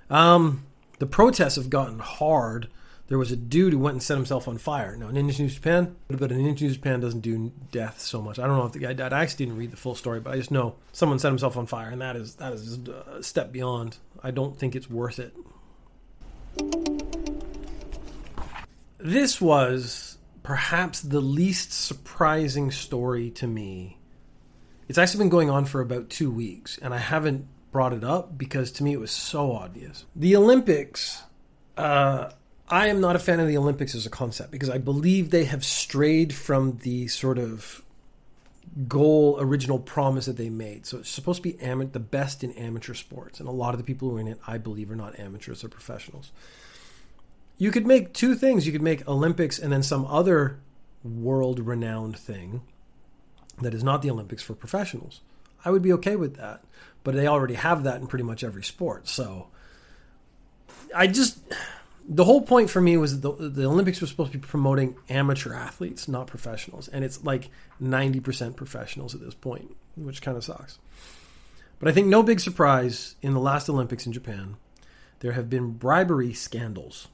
Um, 0.08 0.64
the 0.98 1.06
protests 1.06 1.56
have 1.56 1.70
gotten 1.70 1.98
hard 1.98 2.68
there 3.12 3.18
was 3.18 3.30
a 3.30 3.36
dude 3.36 3.74
who 3.74 3.78
went 3.78 3.92
and 3.92 4.02
set 4.02 4.16
himself 4.16 4.48
on 4.48 4.56
fire. 4.56 4.96
Now, 4.96 5.10
Ninja 5.10 5.38
News 5.38 5.56
Japan, 5.56 5.96
but 6.08 6.32
an 6.32 6.38
Ninja 6.38 6.62
News 6.62 6.76
Japan 6.76 7.00
doesn't 7.00 7.20
do 7.20 7.52
death 7.70 8.00
so 8.00 8.22
much. 8.22 8.38
I 8.38 8.46
don't 8.46 8.56
know 8.56 8.64
if 8.64 8.72
the 8.72 8.78
guy 8.78 8.94
died. 8.94 9.12
I 9.12 9.20
actually 9.20 9.44
didn't 9.44 9.58
read 9.58 9.70
the 9.70 9.76
full 9.76 9.94
story, 9.94 10.18
but 10.18 10.32
I 10.32 10.36
just 10.38 10.50
know 10.50 10.76
someone 10.92 11.18
set 11.18 11.28
himself 11.28 11.58
on 11.58 11.66
fire, 11.66 11.90
and 11.90 12.00
that 12.00 12.16
is 12.16 12.36
that 12.36 12.54
is 12.54 12.78
a 12.88 13.22
step 13.22 13.52
beyond. 13.52 13.98
I 14.22 14.30
don't 14.30 14.58
think 14.58 14.74
it's 14.74 14.88
worth 14.88 15.18
it. 15.18 15.36
This 18.96 19.42
was 19.42 20.11
perhaps 20.42 21.00
the 21.00 21.20
least 21.20 21.72
surprising 21.72 22.70
story 22.70 23.30
to 23.30 23.46
me. 23.46 23.98
It's 24.88 24.98
actually 24.98 25.18
been 25.18 25.30
going 25.30 25.50
on 25.50 25.64
for 25.64 25.80
about 25.80 26.10
two 26.10 26.30
weeks, 26.30 26.78
and 26.78 26.92
I 26.92 26.98
haven't 26.98 27.46
brought 27.70 27.92
it 27.92 28.04
up 28.04 28.36
because 28.36 28.70
to 28.72 28.84
me 28.84 28.92
it 28.92 29.00
was 29.00 29.10
so 29.10 29.52
obvious. 29.52 30.04
The 30.14 30.36
Olympics. 30.36 31.22
Uh, 31.76 32.30
I 32.68 32.88
am 32.88 33.00
not 33.00 33.16
a 33.16 33.18
fan 33.18 33.40
of 33.40 33.48
the 33.48 33.56
Olympics 33.56 33.94
as 33.94 34.06
a 34.06 34.10
concept 34.10 34.50
because 34.50 34.70
I 34.70 34.78
believe 34.78 35.30
they 35.30 35.44
have 35.44 35.64
strayed 35.64 36.34
from 36.34 36.78
the 36.82 37.08
sort 37.08 37.38
of 37.38 37.82
goal 38.88 39.36
original 39.40 39.78
promise 39.78 40.26
that 40.26 40.36
they 40.36 40.48
made. 40.48 40.86
So 40.86 40.98
it's 40.98 41.10
supposed 41.10 41.42
to 41.42 41.42
be 41.42 41.60
am- 41.60 41.90
the 41.90 42.00
best 42.00 42.42
in 42.42 42.52
amateur 42.52 42.94
sports, 42.94 43.40
and 43.40 43.48
a 43.48 43.52
lot 43.52 43.74
of 43.74 43.78
the 43.78 43.84
people 43.84 44.08
who 44.10 44.16
are 44.16 44.20
in 44.20 44.28
it, 44.28 44.40
I 44.46 44.58
believe, 44.58 44.90
are 44.90 44.96
not 44.96 45.18
amateurs; 45.18 45.60
they're 45.60 45.70
professionals. 45.70 46.32
You 47.58 47.70
could 47.70 47.86
make 47.86 48.12
two 48.12 48.34
things. 48.34 48.66
You 48.66 48.72
could 48.72 48.82
make 48.82 49.06
Olympics 49.06 49.58
and 49.58 49.72
then 49.72 49.82
some 49.82 50.04
other 50.06 50.58
world-renowned 51.04 52.16
thing 52.16 52.62
that 53.60 53.74
is 53.74 53.84
not 53.84 54.02
the 54.02 54.10
Olympics 54.10 54.42
for 54.42 54.54
professionals. 54.54 55.20
I 55.64 55.70
would 55.70 55.82
be 55.82 55.92
okay 55.92 56.16
with 56.16 56.36
that, 56.36 56.64
but 57.04 57.14
they 57.14 57.26
already 57.26 57.54
have 57.54 57.84
that 57.84 58.00
in 58.00 58.06
pretty 58.06 58.24
much 58.24 58.42
every 58.42 58.64
sport. 58.64 59.06
So 59.06 59.48
I 60.94 61.06
just 61.06 61.38
the 62.08 62.24
whole 62.24 62.42
point 62.42 62.68
for 62.68 62.80
me 62.80 62.96
was 62.96 63.20
the, 63.20 63.32
the 63.32 63.66
Olympics 63.66 64.00
were 64.00 64.08
supposed 64.08 64.32
to 64.32 64.38
be 64.38 64.46
promoting 64.46 64.96
amateur 65.08 65.54
athletes, 65.54 66.08
not 66.08 66.26
professionals, 66.26 66.88
and 66.88 67.04
it's 67.04 67.22
like 67.22 67.50
ninety 67.78 68.18
percent 68.18 68.56
professionals 68.56 69.14
at 69.14 69.20
this 69.20 69.34
point, 69.34 69.76
which 69.96 70.22
kind 70.22 70.36
of 70.36 70.44
sucks. 70.44 70.78
But 71.78 71.88
I 71.88 71.92
think 71.92 72.08
no 72.08 72.22
big 72.22 72.40
surprise 72.40 73.16
in 73.22 73.34
the 73.34 73.40
last 73.40 73.68
Olympics 73.68 74.06
in 74.06 74.12
Japan, 74.12 74.56
there 75.20 75.32
have 75.32 75.48
been 75.48 75.72
bribery 75.72 76.32
scandals. 76.32 77.08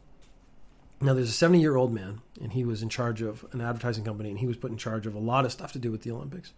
Now 1.01 1.15
there's 1.15 1.31
a 1.31 1.33
seventy 1.33 1.61
year 1.61 1.77
old 1.77 1.93
man, 1.93 2.21
and 2.41 2.53
he 2.53 2.65
was 2.65 2.83
in 2.83 2.89
charge 2.89 3.23
of 3.23 3.45
an 3.53 3.61
advertising 3.61 4.05
company, 4.05 4.31
and 4.31 4.39
he 4.39 4.47
was 4.47 4.57
put 4.57 4.71
in 4.71 4.77
charge 4.77 5.07
of 5.07 5.15
a 5.15 5.21
lot 5.21 5.45
of 5.45 5.53
stuff 5.53 5.73
to 5.73 5.79
do 5.79 5.91
with 5.91 6.03
the 6.03 6.11
Olympics. 6.11 6.53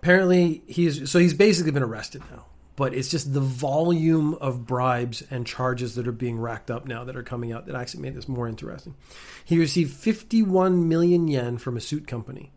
Apparently, 0.00 0.62
he's 0.66 1.10
so 1.10 1.18
he's 1.18 1.34
basically 1.34 1.72
been 1.72 1.82
arrested 1.82 2.22
now 2.30 2.46
but 2.78 2.94
it's 2.94 3.08
just 3.08 3.34
the 3.34 3.40
volume 3.40 4.34
of 4.34 4.64
bribes 4.64 5.24
and 5.32 5.44
charges 5.44 5.96
that 5.96 6.06
are 6.06 6.12
being 6.12 6.38
racked 6.38 6.70
up 6.70 6.86
now 6.86 7.02
that 7.02 7.16
are 7.16 7.24
coming 7.24 7.52
out 7.52 7.66
that 7.66 7.74
actually 7.74 8.00
made 8.00 8.14
this 8.14 8.28
more 8.28 8.46
interesting. 8.46 8.94
He 9.44 9.58
received 9.58 9.92
51 9.92 10.88
million 10.88 11.26
yen 11.26 11.58
from 11.58 11.76
a 11.76 11.80
suit 11.80 12.06
company. 12.06 12.52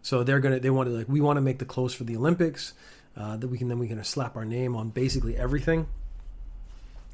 So 0.00 0.24
they're 0.24 0.40
gonna 0.40 0.60
they 0.60 0.70
wanted 0.70 0.94
like 0.94 1.10
we 1.10 1.20
want 1.20 1.36
to 1.36 1.42
make 1.42 1.58
the 1.58 1.66
clothes 1.66 1.92
for 1.92 2.04
the 2.04 2.16
Olympics 2.16 2.72
uh, 3.18 3.36
that 3.36 3.48
we 3.48 3.58
can 3.58 3.68
then 3.68 3.78
we 3.78 3.86
can 3.86 4.02
slap 4.02 4.34
our 4.34 4.46
name 4.46 4.74
on 4.74 4.88
basically 4.88 5.36
everything 5.36 5.88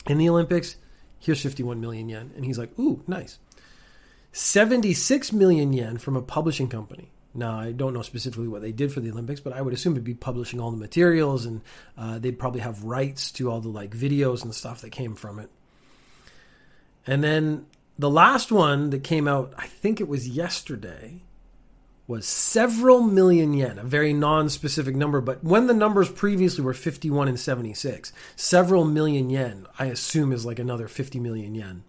in 0.07 0.17
the 0.17 0.29
Olympics. 0.29 0.77
Here's 1.27 1.43
51 1.43 1.81
million 1.81 2.09
yen, 2.09 2.31
and 2.37 2.45
he's 2.45 2.57
like, 2.57 2.71
ooh, 2.79 3.03
nice. 3.09 3.41
76 4.31 5.33
million 5.33 5.73
yen 5.73 5.99
from 5.99 6.15
a 6.15 6.23
publishing 6.23 6.69
company. 6.69 7.11
Now, 7.35 7.59
I 7.59 7.73
don't 7.73 7.93
know 7.93 8.03
specifically 8.03 8.47
what 8.47 8.63
they 8.63 8.71
did 8.71 8.93
for 8.93 9.01
the 9.01 9.11
Olympics, 9.11 9.41
but 9.41 9.53
I 9.53 9.61
would 9.61 9.75
assume 9.75 9.95
it'd 9.95 10.05
be 10.05 10.15
publishing 10.15 10.61
all 10.61 10.71
the 10.71 10.77
materials, 10.77 11.45
and 11.45 11.63
uh, 11.99 12.21
they'd 12.21 12.39
probably 12.39 12.61
have 12.61 12.85
rights 12.85 13.33
to 13.33 13.51
all 13.51 13.61
the 13.61 13.69
like 13.69 13.91
videos 13.91 14.45
and 14.45 14.55
stuff 14.55 14.83
that 14.83 14.91
came 14.91 15.17
from 15.17 15.41
it. 15.41 15.51
And 17.09 17.25
then 17.25 17.67
the 17.99 18.09
last 18.09 18.53
one 18.53 18.91
that 18.91 19.03
came 19.03 19.27
out, 19.27 19.53
I 19.59 19.67
think 19.67 20.01
it 20.01 20.07
was 20.07 20.29
yesterday, 20.29 21.23
was 22.09 22.27
several 22.27 23.03
million 23.03 23.53
yen, 23.53 23.79
a 23.79 23.85
very 23.85 24.13
non-specific 24.13 24.95
number. 24.95 25.21
But 25.21 25.43
when 25.43 25.67
the 25.67 25.75
numbers 25.75 26.09
previously 26.09 26.63
were 26.63 26.75
51 26.75 27.29
and 27.29 27.39
76, 27.39 28.13
several 28.37 28.85
million 28.85 29.29
yen, 29.29 29.67
I 29.79 29.87
assume, 29.87 30.33
is 30.33 30.47
like 30.47 30.59
another 30.59 30.87
50 30.87 31.19
million 31.19 31.55
yen 31.55 31.83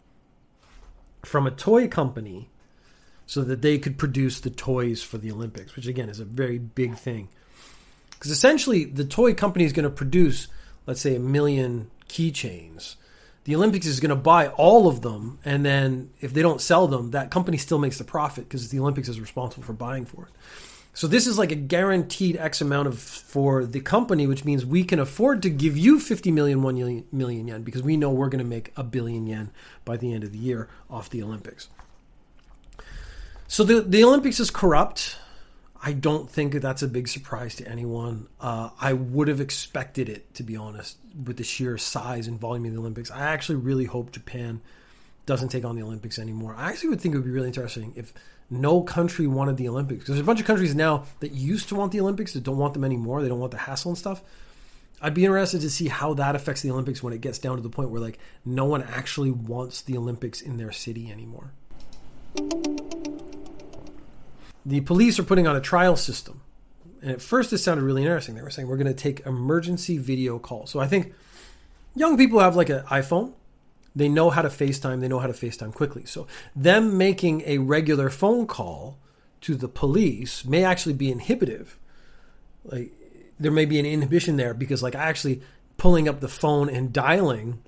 from 1.23 1.45
a 1.45 1.51
toy 1.51 1.87
company 1.87 2.49
so 3.25 3.43
that 3.43 3.61
they 3.61 3.77
could 3.77 3.97
produce 3.97 4.39
the 4.39 4.49
toys 4.49 5.03
for 5.03 5.17
the 5.17 5.31
Olympics, 5.31 5.75
which 5.75 5.87
again 5.87 6.09
is 6.09 6.19
a 6.19 6.25
very 6.25 6.57
big 6.57 6.95
thing. 6.95 7.27
Because 8.11 8.31
essentially, 8.31 8.85
the 8.85 9.05
toy 9.05 9.33
company 9.33 9.65
is 9.65 9.73
going 9.73 9.83
to 9.83 9.89
produce, 9.89 10.47
let's 10.87 11.01
say, 11.01 11.15
a 11.15 11.19
million 11.19 11.91
keychains. 12.09 12.95
The 13.47 13.55
Olympics 13.55 13.85
is 13.85 14.01
going 14.01 14.09
to 14.09 14.15
buy 14.17 14.49
all 14.49 14.89
of 14.89 15.03
them, 15.03 15.39
and 15.45 15.65
then 15.65 16.09
if 16.19 16.33
they 16.33 16.41
don't 16.41 16.59
sell 16.59 16.85
them, 16.85 17.11
that 17.11 17.31
company 17.31 17.57
still 17.57 17.79
makes 17.79 17.97
the 17.97 18.03
profit 18.03 18.43
because 18.43 18.67
the 18.67 18.79
Olympics 18.79 19.07
is 19.07 19.21
responsible 19.21 19.63
for 19.63 19.71
buying 19.71 20.03
for 20.03 20.23
it. 20.23 20.31
So 20.93 21.07
this 21.07 21.25
is 21.25 21.37
like 21.37 21.53
a 21.53 21.55
guaranteed 21.55 22.35
X 22.35 22.59
amount 22.59 22.89
of 22.89 22.99
for 22.99 23.63
the 23.63 23.79
company, 23.79 24.27
which 24.27 24.43
means 24.43 24.65
we 24.65 24.83
can 24.83 24.99
afford 24.99 25.41
to 25.43 25.49
give 25.49 25.77
you 25.77 25.97
50 25.97 26.29
million, 26.29 26.61
1 26.61 27.05
million 27.13 27.47
yen 27.47 27.63
because 27.63 27.81
we 27.81 27.95
know 27.95 28.11
we're 28.11 28.27
going 28.27 28.43
to 28.43 28.49
make 28.49 28.73
a 28.75 28.83
billion 28.83 29.25
yen 29.25 29.51
by 29.85 29.95
the 29.95 30.13
end 30.13 30.25
of 30.25 30.33
the 30.33 30.39
year 30.39 30.67
off 30.89 31.09
the 31.09 31.23
Olympics. 31.23 31.69
So 33.47 33.63
the, 33.63 33.79
the 33.79 34.03
Olympics 34.03 34.41
is 34.41 34.51
corrupt. 34.51 35.15
I 35.83 35.93
don't 35.93 36.29
think 36.29 36.53
that 36.53 36.61
that's 36.61 36.81
a 36.81 36.87
big 36.87 37.07
surprise 37.07 37.55
to 37.55 37.67
anyone. 37.67 38.27
Uh, 38.39 38.69
I 38.79 38.93
would 38.93 39.27
have 39.27 39.39
expected 39.39 40.09
it, 40.09 40.33
to 40.35 40.43
be 40.43 40.55
honest, 40.55 40.97
with 41.25 41.37
the 41.37 41.43
sheer 41.43 41.77
size 41.77 42.27
and 42.27 42.39
volume 42.39 42.65
of 42.65 42.73
the 42.73 42.79
Olympics. 42.79 43.11
I 43.11 43.21
actually 43.21 43.55
really 43.55 43.85
hope 43.85 44.11
Japan 44.11 44.61
doesn't 45.25 45.49
take 45.49 45.65
on 45.65 45.75
the 45.75 45.83
Olympics 45.83 46.17
anymore. 46.17 46.55
I 46.57 46.69
actually 46.69 46.89
would 46.89 47.01
think 47.01 47.13
it 47.13 47.19
would 47.19 47.25
be 47.25 47.31
really 47.31 47.47
interesting 47.47 47.93
if 47.95 48.13
no 48.49 48.81
country 48.81 49.27
wanted 49.27 49.57
the 49.57 49.67
Olympics. 49.67 50.07
There's 50.07 50.19
a 50.19 50.23
bunch 50.23 50.39
of 50.39 50.47
countries 50.47 50.73
now 50.73 51.05
that 51.19 51.33
used 51.33 51.69
to 51.69 51.75
want 51.75 51.91
the 51.91 51.99
Olympics 51.99 52.33
that 52.33 52.43
don't 52.43 52.57
want 52.57 52.73
them 52.73 52.83
anymore. 52.83 53.21
They 53.21 53.27
don't 53.27 53.39
want 53.39 53.51
the 53.51 53.57
hassle 53.59 53.91
and 53.91 53.97
stuff. 53.97 54.23
I'd 55.01 55.13
be 55.13 55.25
interested 55.25 55.61
to 55.61 55.69
see 55.69 55.89
how 55.89 56.15
that 56.15 56.35
affects 56.35 56.61
the 56.61 56.71
Olympics 56.71 57.03
when 57.03 57.13
it 57.13 57.21
gets 57.21 57.37
down 57.37 57.57
to 57.57 57.61
the 57.61 57.69
point 57.69 57.89
where 57.89 58.01
like 58.01 58.17
no 58.43 58.65
one 58.65 58.81
actually 58.81 59.31
wants 59.31 59.81
the 59.81 59.97
Olympics 59.97 60.41
in 60.41 60.57
their 60.57 60.71
city 60.71 61.11
anymore. 61.11 61.51
The 64.65 64.81
police 64.81 65.19
are 65.19 65.23
putting 65.23 65.47
on 65.47 65.55
a 65.55 65.61
trial 65.61 65.95
system. 65.95 66.41
And 67.01 67.11
at 67.11 67.21
first 67.21 67.53
it 67.53 67.59
sounded 67.59 67.83
really 67.83 68.03
interesting. 68.03 68.35
They 68.35 68.41
were 68.41 68.49
saying 68.49 68.67
we're 68.67 68.77
going 68.77 68.87
to 68.87 68.93
take 68.93 69.25
emergency 69.25 69.97
video 69.97 70.39
calls. 70.39 70.71
So 70.71 70.79
I 70.79 70.87
think 70.87 71.13
young 71.95 72.17
people 72.17 72.39
have 72.39 72.55
like 72.55 72.69
an 72.69 72.81
iPhone. 72.85 73.33
They 73.95 74.09
know 74.09 74.29
how 74.29 74.43
to 74.43 74.49
FaceTime, 74.49 75.01
they 75.01 75.07
know 75.07 75.19
how 75.19 75.27
to 75.27 75.33
FaceTime 75.33 75.73
quickly. 75.73 76.05
So 76.05 76.27
them 76.55 76.97
making 76.97 77.41
a 77.45 77.57
regular 77.57 78.09
phone 78.11 78.45
call 78.45 78.99
to 79.41 79.55
the 79.55 79.67
police 79.67 80.45
may 80.45 80.63
actually 80.63 80.93
be 80.93 81.11
inhibitive. 81.11 81.79
Like 82.63 82.91
there 83.39 83.51
may 83.51 83.65
be 83.65 83.79
an 83.79 83.85
inhibition 83.85 84.37
there 84.37 84.53
because 84.53 84.83
like 84.83 84.95
actually 84.95 85.41
pulling 85.77 86.07
up 86.07 86.19
the 86.19 86.27
phone 86.27 86.69
and 86.69 86.93
dialing 86.93 87.59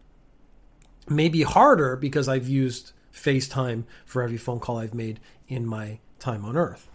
may 1.07 1.29
be 1.29 1.43
harder 1.43 1.95
because 1.95 2.27
I've 2.27 2.47
used 2.47 2.91
FaceTime 3.13 3.85
for 4.05 4.21
every 4.21 4.37
phone 4.37 4.59
call 4.59 4.77
I've 4.77 4.93
made 4.93 5.19
in 5.47 5.65
my 5.65 5.99
time 6.19 6.45
on 6.45 6.57
earth. 6.57 6.89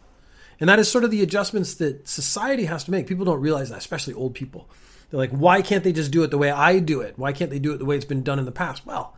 And 0.60 0.68
that 0.68 0.78
is 0.78 0.90
sort 0.90 1.04
of 1.04 1.10
the 1.10 1.22
adjustments 1.22 1.74
that 1.74 2.08
society 2.08 2.66
has 2.66 2.84
to 2.84 2.90
make. 2.90 3.06
People 3.06 3.24
don't 3.24 3.40
realize 3.40 3.70
that, 3.70 3.78
especially 3.78 4.14
old 4.14 4.34
people. 4.34 4.68
They're 5.10 5.18
like, 5.18 5.30
why 5.30 5.62
can't 5.62 5.84
they 5.84 5.92
just 5.92 6.10
do 6.10 6.22
it 6.22 6.30
the 6.30 6.38
way 6.38 6.50
I 6.50 6.78
do 6.78 7.00
it? 7.00 7.18
Why 7.18 7.32
can't 7.32 7.50
they 7.50 7.58
do 7.58 7.72
it 7.72 7.78
the 7.78 7.84
way 7.84 7.96
it's 7.96 8.04
been 8.04 8.22
done 8.22 8.38
in 8.38 8.44
the 8.44 8.52
past? 8.52 8.86
Well, 8.86 9.16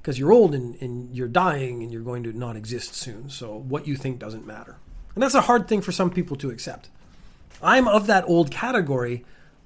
because 0.00 0.18
you're 0.18 0.32
old 0.32 0.54
and, 0.54 0.80
and 0.80 1.14
you're 1.14 1.28
dying 1.28 1.82
and 1.82 1.92
you're 1.92 2.02
going 2.02 2.22
to 2.22 2.32
not 2.32 2.56
exist 2.56 2.94
soon. 2.94 3.28
So 3.28 3.56
what 3.56 3.86
you 3.86 3.96
think 3.96 4.18
doesn't 4.18 4.46
matter. 4.46 4.76
And 5.14 5.22
that's 5.22 5.34
a 5.34 5.42
hard 5.42 5.68
thing 5.68 5.82
for 5.82 5.92
some 5.92 6.10
people 6.10 6.36
to 6.36 6.50
accept. 6.50 6.88
I'm 7.62 7.86
of 7.86 8.06
that 8.06 8.24
old 8.26 8.50
category, 8.50 9.24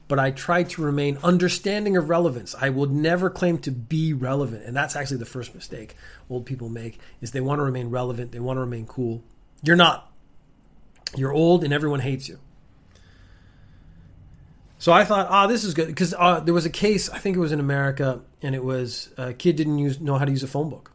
but 0.08 0.18
I 0.18 0.32
try 0.32 0.64
to 0.64 0.82
remain 0.82 1.18
understanding 1.22 1.96
of 1.96 2.08
relevance. 2.08 2.54
I 2.60 2.70
will 2.70 2.86
never 2.86 3.30
claim 3.30 3.58
to 3.58 3.70
be 3.70 4.12
relevant. 4.12 4.64
And 4.64 4.76
that's 4.76 4.96
actually 4.96 5.18
the 5.18 5.24
first 5.24 5.54
mistake 5.54 5.96
old 6.28 6.46
people 6.46 6.68
make 6.68 6.98
is 7.20 7.30
they 7.30 7.40
want 7.40 7.60
to 7.60 7.64
remain 7.64 7.90
relevant, 7.90 8.32
they 8.32 8.40
want 8.40 8.56
to 8.56 8.62
remain 8.62 8.86
cool. 8.86 9.22
You're 9.64 9.76
not. 9.76 10.12
You're 11.16 11.32
old 11.32 11.64
and 11.64 11.72
everyone 11.72 12.00
hates 12.00 12.28
you. 12.28 12.38
So 14.78 14.92
I 14.92 15.04
thought, 15.04 15.28
ah, 15.30 15.46
this 15.46 15.64
is 15.64 15.72
good 15.72 15.86
because 15.86 16.14
uh, 16.18 16.40
there 16.40 16.52
was 16.52 16.66
a 16.66 16.70
case. 16.70 17.08
I 17.08 17.18
think 17.18 17.36
it 17.36 17.40
was 17.40 17.52
in 17.52 17.60
America, 17.60 18.20
and 18.42 18.54
it 18.54 18.62
was 18.62 19.08
a 19.16 19.32
kid 19.32 19.56
didn't 19.56 19.78
use 19.78 19.98
know 19.98 20.18
how 20.18 20.26
to 20.26 20.30
use 20.30 20.42
a 20.42 20.46
phone 20.46 20.68
book. 20.68 20.92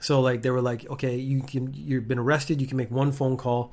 So 0.00 0.20
like 0.20 0.42
they 0.42 0.50
were 0.50 0.60
like, 0.60 0.88
okay, 0.90 1.16
you 1.16 1.42
can 1.42 1.72
you've 1.72 2.08
been 2.08 2.18
arrested. 2.18 2.60
You 2.60 2.66
can 2.66 2.76
make 2.76 2.90
one 2.90 3.12
phone 3.12 3.36
call. 3.36 3.72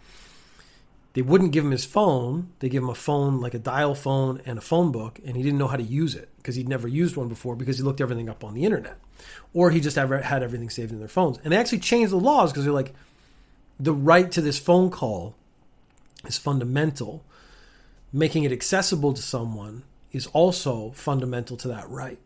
They 1.14 1.24
wouldn't 1.24 1.52
give 1.52 1.66
him 1.66 1.72
his 1.72 1.86
phone. 1.86 2.52
They 2.60 2.70
give 2.70 2.84
him 2.84 2.90
a 2.90 2.96
phone 2.96 3.42
like 3.42 3.56
a 3.56 3.60
dial 3.60 3.96
phone 3.96 4.40
and 4.46 4.60
a 4.60 4.62
phone 4.62 4.92
book, 4.92 5.20
and 5.26 5.36
he 5.36 5.42
didn't 5.42 5.58
know 5.58 5.68
how 5.68 5.78
to 5.78 5.84
use 5.84 6.14
it 6.14 6.30
because 6.38 6.56
he'd 6.56 6.70
never 6.70 6.88
used 6.88 7.18
one 7.18 7.28
before 7.28 7.56
because 7.56 7.80
he 7.80 7.84
looked 7.84 8.02
everything 8.02 8.30
up 8.30 8.44
on 8.44 8.54
the 8.54 8.64
internet, 8.64 9.00
or 9.52 9.72
he 9.72 9.80
just 9.80 9.96
had 9.96 10.44
everything 10.44 10.70
saved 10.70 10.92
in 10.92 11.00
their 11.00 11.08
phones. 11.08 11.40
And 11.44 11.52
they 11.52 11.58
actually 11.58 11.80
changed 11.80 12.12
the 12.12 12.18
laws 12.18 12.52
because 12.52 12.66
they're 12.66 12.72
like, 12.72 12.94
the 13.80 13.94
right 13.94 14.32
to 14.32 14.42
this 14.42 14.60
phone 14.60 14.90
call 14.90 15.36
is 16.26 16.38
fundamental. 16.38 17.24
Making 18.12 18.44
it 18.44 18.52
accessible 18.52 19.14
to 19.14 19.22
someone 19.22 19.84
is 20.12 20.28
also 20.28 20.92
fundamental 20.92 21.56
to 21.58 21.68
that 21.70 21.90
right. 21.90 22.20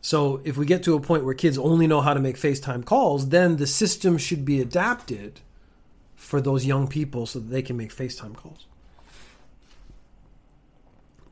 So 0.00 0.42
if 0.44 0.58
we 0.58 0.66
get 0.66 0.82
to 0.82 0.94
a 0.94 1.00
point 1.00 1.24
where 1.24 1.34
kids 1.34 1.56
only 1.56 1.86
know 1.86 2.02
how 2.02 2.12
to 2.12 2.20
make 2.20 2.36
FaceTime 2.36 2.84
calls, 2.84 3.30
then 3.30 3.56
the 3.56 3.66
system 3.66 4.18
should 4.18 4.44
be 4.44 4.60
adapted 4.60 5.40
for 6.14 6.40
those 6.40 6.66
young 6.66 6.88
people 6.88 7.24
so 7.26 7.38
that 7.38 7.48
they 7.48 7.62
can 7.62 7.76
make 7.76 7.94
FaceTime 7.94 8.36
calls. 8.36 8.66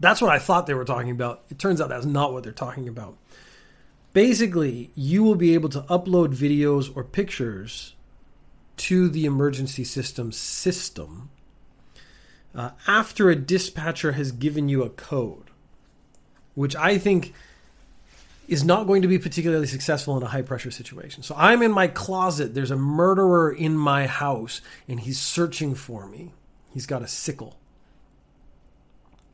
That's 0.01 0.23
what 0.23 0.31
I 0.31 0.39
thought 0.39 0.67
they 0.67 0.75
were 0.75 0.87
talking 0.87 1.11
about. 1.11 1.43
It 1.51 1.59
turns 1.59 1.81
out 1.81 1.91
that's 1.91 2.07
not 2.07 2.33
what 2.33 2.43
they're 2.43 2.53
talking 2.53 2.89
about. 2.89 3.19
Basically, 4.15 4.91
you 4.95 5.23
will 5.23 5.37
be 5.37 5.55
able 5.55 5.69
to 5.69 5.83
upload 5.83 6.35
videos 6.35 6.95
or 6.97 7.05
pictures 7.05 7.95
to 8.83 9.09
the 9.09 9.27
emergency 9.27 9.85
system 9.85 10.33
system 10.33 11.31
uh, 12.53 12.71
after 12.89 13.31
a 13.31 13.37
dispatcher 13.37 14.13
has 14.13 14.33
given 14.33 14.69
you 14.69 14.83
a 14.83 14.91
code, 14.91 15.51
which 16.57 16.75
I 16.75 16.99
think 16.99 17.33
is 18.49 18.65
not 18.65 18.89
going 18.89 19.03
to 19.03 19.09
be 19.09 19.21
particularly 19.21 19.69
successful 19.69 20.17
in 20.17 20.25
a 20.25 20.27
high 20.27 20.43
pressure 20.43 20.73
situation. 20.73 21.23
So 21.23 21.33
I'm 21.39 21.63
in 21.63 21.71
my 21.71 21.87
closet, 21.87 22.55
there's 22.55 22.73
a 22.73 22.77
murderer 22.77 23.53
in 23.53 23.77
my 23.77 24.09
house, 24.09 24.61
and 24.89 24.99
he's 24.99 25.21
searching 25.21 25.77
for 25.77 26.09
me. 26.09 26.33
He's 26.75 26.87
got 26.87 27.03
a 27.03 27.07
sickle. 27.07 27.57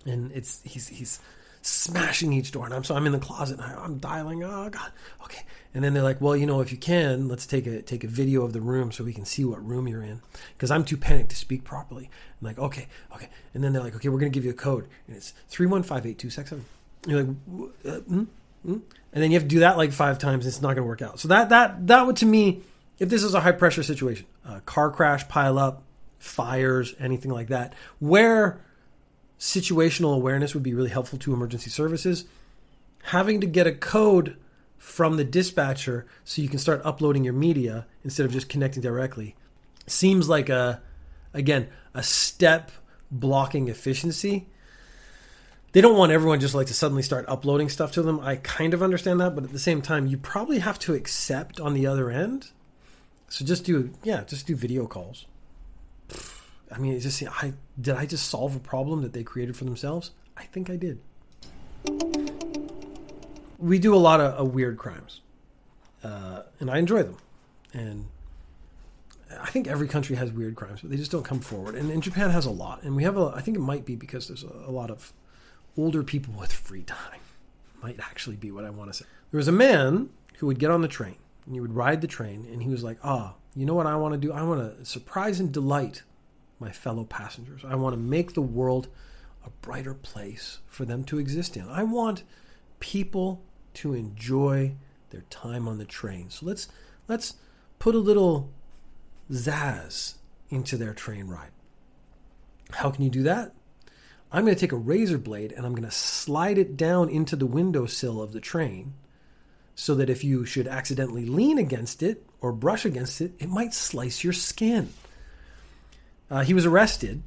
And 0.05 0.31
it's 0.33 0.63
he's 0.63 0.89
he's 0.89 1.21
smashing 1.63 2.33
each 2.33 2.53
door. 2.53 2.65
And 2.65 2.75
I'm 2.75 2.85
so 2.85 2.95
I'm 2.95 3.07
in 3.07 3.13
the 3.13 3.19
closet 3.19 3.59
and 3.61 3.63
I, 3.63 3.85
am 3.85 3.99
dialing. 3.99 4.45
Oh 4.45 4.69
God, 4.71 4.91
okay. 5.25 5.43
And 5.75 5.85
then 5.85 5.95
they're 5.95 6.03
like, 6.03 6.21
well, 6.21 6.37
you 6.37 6.47
know, 6.47 6.61
if 6.61 6.73
you 6.73 6.79
can, 6.79 7.29
let's 7.29 7.47
take 7.47 7.67
a 7.67 7.83
take 7.83 8.05
a 8.05 8.09
video 8.09 8.43
of 8.43 8.53
the 8.53 8.61
room 8.61 8.91
so 8.91 9.05
we 9.05 9.13
can 9.13 9.25
see 9.25 9.45
what 9.45 9.65
room 9.65 9.87
you're 9.87 10.03
in. 10.03 10.23
Because 10.55 10.71
I'm 10.71 10.85
too 10.85 10.97
panicked 10.97 11.31
to 11.31 11.37
speak 11.37 11.65
properly. 11.65 12.11
I'm 12.41 12.47
like, 12.47 12.59
okay, 12.59 12.89
okay. 13.15 13.29
And 13.55 13.63
then 13.63 13.73
they're 13.73 13.83
like, 13.83 13.95
okay, 13.97 14.09
we're 14.09 14.19
gonna 14.19 14.31
give 14.31 14.45
you 14.45 14.51
a 14.51 14.55
code, 14.55 14.89
and 15.07 15.17
it's 15.17 15.35
three 15.49 15.67
one 15.67 15.83
five 15.83 16.07
eight 16.07 16.19
two 16.19 16.31
six 16.31 16.51
seven. 16.51 16.65
You're 17.07 17.23
like, 17.23 17.37
uh, 17.87 18.01
mm, 18.01 18.27
mm. 18.67 18.81
and 19.13 19.23
then 19.23 19.31
you 19.31 19.37
have 19.37 19.45
to 19.45 19.49
do 19.49 19.61
that 19.61 19.77
like 19.77 19.93
five 19.93 20.19
times. 20.19 20.45
And 20.45 20.53
it's 20.53 20.63
not 20.63 20.75
gonna 20.75 20.87
work 20.87 21.03
out. 21.03 21.21
So 21.21 21.29
that 21.29 21.51
that 21.51 21.87
that 21.87 22.07
would 22.07 22.17
to 22.17 22.27
me, 22.27 22.63
if 22.99 23.09
this 23.09 23.23
is 23.23 23.35
a 23.35 23.41
high 23.41 23.53
pressure 23.53 23.83
situation, 23.83 24.27
car 24.65 24.91
crash, 24.91 25.29
pile 25.29 25.59
up, 25.59 25.83
fires, 26.19 26.95
anything 26.99 27.31
like 27.31 27.49
that, 27.49 27.75
where 27.99 28.61
situational 29.39 30.15
awareness 30.15 30.55
would 30.55 30.63
be 30.63 30.75
really 30.75 30.91
helpful 30.91 31.19
to 31.21 31.33
emergency 31.33 31.71
services. 31.71 32.25
Having 33.05 33.41
to 33.41 33.47
get 33.47 33.67
a 33.67 33.73
code 33.73 34.37
from 34.77 35.17
the 35.17 35.25
dispatcher 35.25 36.07
so 36.25 36.41
you 36.41 36.49
can 36.49 36.59
start 36.59 36.81
uploading 36.85 37.25
your 37.25 37.33
media 37.33 37.87
instead 38.05 38.25
of 38.25 38.33
just 38.33 38.49
connecting 38.49 38.83
directly 38.83 39.35
seems 39.87 40.29
like 40.29 40.49
a 40.49 40.81
again 41.35 41.69
a 41.95 42.03
step 42.03 42.71
blocking 43.11 43.69
efficiency. 43.69 44.47
They 45.73 45.81
don't 45.81 45.99
want 45.99 46.13
everyone 46.13 46.41
just 46.41 46.55
like 46.55 46.67
to 46.69 46.75
suddenly 46.75 47.03
start 47.03 47.27
uploading 47.29 47.69
stuff 47.69 47.93
to 47.93 48.03
them. 48.03 48.21
I 48.21 48.37
kind 48.37 48.73
of 48.73 48.83
understand 48.83 49.21
that 49.21 49.35
but 49.35 49.45
at 49.45 49.53
the 49.53 49.59
same 49.59 49.83
time 49.83 50.07
you 50.07 50.17
probably 50.17 50.61
have 50.61 50.79
to 50.81 50.95
accept 50.95 51.61
on 51.61 51.75
the 51.75 51.87
other 51.87 52.11
end. 52.11 52.51
So 53.29 53.45
just 53.45 53.65
do 53.65 53.93
yeah 54.03 54.25
just 54.25 54.47
do 54.47 54.57
video 54.57 54.87
calls 54.87 55.27
I 56.71 56.79
mean, 56.79 56.99
just 57.01 57.23
I 57.23 57.55
did 57.81 57.95
I 57.95 58.07
just 58.07 58.29
solve 58.29 58.55
a 58.57 58.61
problem 58.61 59.03
that 59.03 59.13
they 59.13 59.23
created 59.23 59.57
for 59.57 59.65
themselves? 59.65 60.11
I 60.37 60.45
think 60.45 60.71
I 60.71 60.77
did. 60.77 61.01
We 63.59 63.79
do 63.79 63.95
a 63.95 63.97
lot 63.97 64.21
of, 64.21 64.35
of 64.35 64.55
weird 64.55 64.79
crimes, 64.79 65.21
uh, 66.05 66.43
and 66.61 66.71
I 66.71 66.79
enjoy 66.79 67.03
them. 67.03 67.17
And 67.73 68.07
I 69.41 69.51
think 69.51 69.67
every 69.67 69.89
country 69.89 70.17
has 70.17 70.31
weird 70.31 70.55
crimes, 70.55 70.81
but 70.81 70.91
they 70.91 70.97
just 70.97 71.11
don't 71.11 71.25
come 71.25 71.41
forward. 71.41 71.75
And, 71.75 71.91
and 71.91 72.03
Japan 72.03 72.31
has 72.31 72.47
a 72.47 72.51
lot, 72.51 72.83
and 72.83 72.95
we 72.95 73.03
have 73.03 73.17
a. 73.17 73.33
I 73.35 73.41
think 73.41 73.57
it 73.57 73.61
might 73.61 73.85
be 73.85 73.97
because 73.97 74.29
there's 74.29 74.45
a, 74.45 74.53
a 74.67 74.71
lot 74.71 74.91
of 74.91 75.13
older 75.77 76.03
people 76.03 76.35
with 76.35 76.53
free 76.53 76.83
time. 76.83 77.21
Might 77.83 77.99
actually 78.01 78.37
be 78.37 78.51
what 78.51 78.65
I 78.65 78.71
want 78.71 78.93
to 78.93 78.99
say. 78.99 79.05
There 79.31 79.39
was 79.39 79.49
a 79.49 79.53
man 79.53 80.11
who 80.39 80.47
would 80.47 80.59
get 80.59 80.71
on 80.71 80.83
the 80.83 80.89
train, 80.89 81.17
and 81.47 81.55
he 81.55 81.61
would 81.61 81.75
ride 81.75 82.01
the 82.01 82.07
train, 82.07 82.47
and 82.51 82.63
he 82.63 82.69
was 82.69 82.83
like, 82.83 82.99
"Ah, 83.03 83.35
you 83.55 83.67
know 83.67 83.75
what 83.75 83.87
I 83.87 83.97
want 83.97 84.15
to 84.15 84.19
do? 84.19 84.33
I 84.33 84.43
want 84.43 84.79
to 84.79 84.85
surprise 84.85 85.41
and 85.41 85.53
delight 85.53 86.03
my 86.61 86.71
fellow 86.71 87.05
passengers. 87.05 87.63
I 87.65 87.75
want 87.75 87.95
to 87.95 88.01
make 88.01 88.35
the 88.35 88.43
world 88.43 88.89
a 89.45 89.51
brighter 89.63 89.95
place 89.95 90.59
for 90.67 90.85
them 90.85 91.05
to 91.05 91.19
exist 91.19 91.57
in. 91.57 91.69
I 91.69 91.85
want 91.85 92.25
people 92.81 93.43
to 93.75 93.95
enjoy 93.95 94.75
their 95.11 95.23
time 95.31 95.69
on 95.69 95.79
the 95.79 95.85
train. 95.85 96.31
So 96.31 96.47
let's 96.47 96.69
let's 97.07 97.35
put 97.79 97.95
a 97.95 97.99
little 97.99 98.51
zazz 99.31 100.15
into 100.51 100.77
their 100.77 100.95
train 100.95 101.29
ride. 101.29 101.51
How 102.71 102.91
can 102.91 103.05
you 103.05 103.11
do 103.11 103.23
that? 103.23 103.55
I'm 104.31 104.45
going 104.45 104.55
to 104.55 104.61
take 104.61 104.73
a 104.73 104.77
razor 104.77 105.17
blade 105.17 105.53
and 105.53 105.65
I'm 105.65 105.73
going 105.73 105.89
to 105.89 105.91
slide 105.91 106.59
it 106.59 106.77
down 106.77 107.09
into 107.09 107.35
the 107.35 107.47
windowsill 107.47 108.21
of 108.21 108.33
the 108.33 108.41
train 108.41 108.95
so 109.75 109.95
that 109.95 110.11
if 110.11 110.23
you 110.23 110.45
should 110.45 110.69
accidentally 110.69 111.25
lean 111.25 111.57
against 111.57 112.03
it 112.03 112.27
or 112.41 112.53
brush 112.53 112.85
against 112.85 113.21
it, 113.21 113.33
it 113.39 113.49
might 113.49 113.73
slice 113.73 114.23
your 114.23 114.35
skin. 114.35 114.91
Uh, 116.31 116.43
he 116.43 116.55
was 116.55 116.67
arrested. 116.67 117.23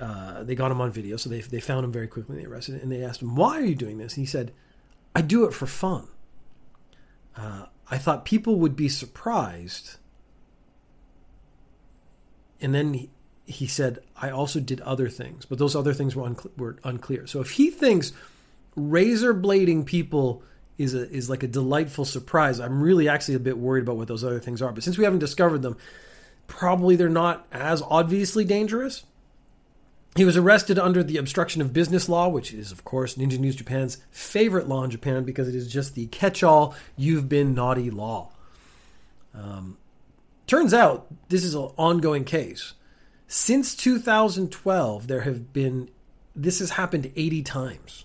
Uh, 0.00 0.42
they 0.42 0.54
got 0.54 0.70
him 0.70 0.80
on 0.80 0.90
video, 0.90 1.16
so 1.16 1.28
they, 1.28 1.40
they 1.40 1.60
found 1.60 1.84
him 1.84 1.92
very 1.92 2.06
quickly. 2.06 2.36
They 2.36 2.44
arrested 2.44 2.76
him, 2.76 2.82
and 2.82 2.92
they 2.92 3.02
asked 3.02 3.22
him, 3.22 3.34
"Why 3.34 3.58
are 3.58 3.64
you 3.64 3.74
doing 3.74 3.98
this?" 3.98 4.14
And 4.14 4.22
he 4.22 4.26
said, 4.26 4.52
"I 5.14 5.22
do 5.22 5.44
it 5.44 5.54
for 5.54 5.66
fun. 5.66 6.08
Uh, 7.36 7.66
I 7.90 7.98
thought 7.98 8.24
people 8.24 8.56
would 8.56 8.76
be 8.76 8.88
surprised." 8.88 9.96
And 12.60 12.74
then 12.74 12.94
he, 12.94 13.10
he 13.46 13.66
said, 13.66 14.00
"I 14.20 14.30
also 14.30 14.60
did 14.60 14.80
other 14.82 15.08
things, 15.08 15.46
but 15.46 15.58
those 15.58 15.74
other 15.74 15.94
things 15.94 16.14
were, 16.14 16.24
uncle- 16.24 16.52
were 16.56 16.76
unclear." 16.84 17.26
So 17.26 17.40
if 17.40 17.52
he 17.52 17.70
thinks 17.70 18.12
razor 18.76 19.32
blading 19.34 19.86
people 19.86 20.42
is 20.76 20.94
a, 20.94 21.10
is 21.10 21.30
like 21.30 21.42
a 21.42 21.48
delightful 21.48 22.04
surprise, 22.04 22.60
I'm 22.60 22.82
really 22.82 23.08
actually 23.08 23.34
a 23.34 23.40
bit 23.40 23.56
worried 23.56 23.82
about 23.82 23.96
what 23.96 24.08
those 24.08 24.22
other 24.22 24.40
things 24.40 24.60
are. 24.60 24.72
But 24.72 24.84
since 24.84 24.98
we 24.98 25.04
haven't 25.04 25.20
discovered 25.20 25.62
them, 25.62 25.78
probably 26.46 26.96
they're 26.96 27.08
not 27.08 27.46
as 27.52 27.82
obviously 27.82 28.44
dangerous. 28.44 29.04
He 30.16 30.24
was 30.24 30.36
arrested 30.36 30.78
under 30.78 31.02
the 31.02 31.18
obstruction 31.18 31.60
of 31.60 31.74
business 31.74 32.08
law, 32.08 32.28
which 32.28 32.52
is, 32.54 32.72
of 32.72 32.84
course, 32.84 33.16
Ninja 33.16 33.38
News 33.38 33.56
Japan's 33.56 33.98
favorite 34.10 34.66
law 34.66 34.82
in 34.82 34.90
Japan 34.90 35.24
because 35.24 35.46
it 35.46 35.54
is 35.54 35.70
just 35.70 35.94
the 35.94 36.06
catch 36.06 36.42
all, 36.42 36.74
you've 36.96 37.28
been 37.28 37.54
naughty 37.54 37.90
law. 37.90 38.30
Um, 39.34 39.76
turns 40.46 40.72
out 40.72 41.06
this 41.28 41.44
is 41.44 41.54
an 41.54 41.70
ongoing 41.76 42.24
case. 42.24 42.72
Since 43.28 43.74
2012, 43.76 45.06
there 45.06 45.22
have 45.22 45.52
been, 45.52 45.90
this 46.34 46.60
has 46.60 46.70
happened 46.70 47.12
80 47.14 47.42
times. 47.42 48.04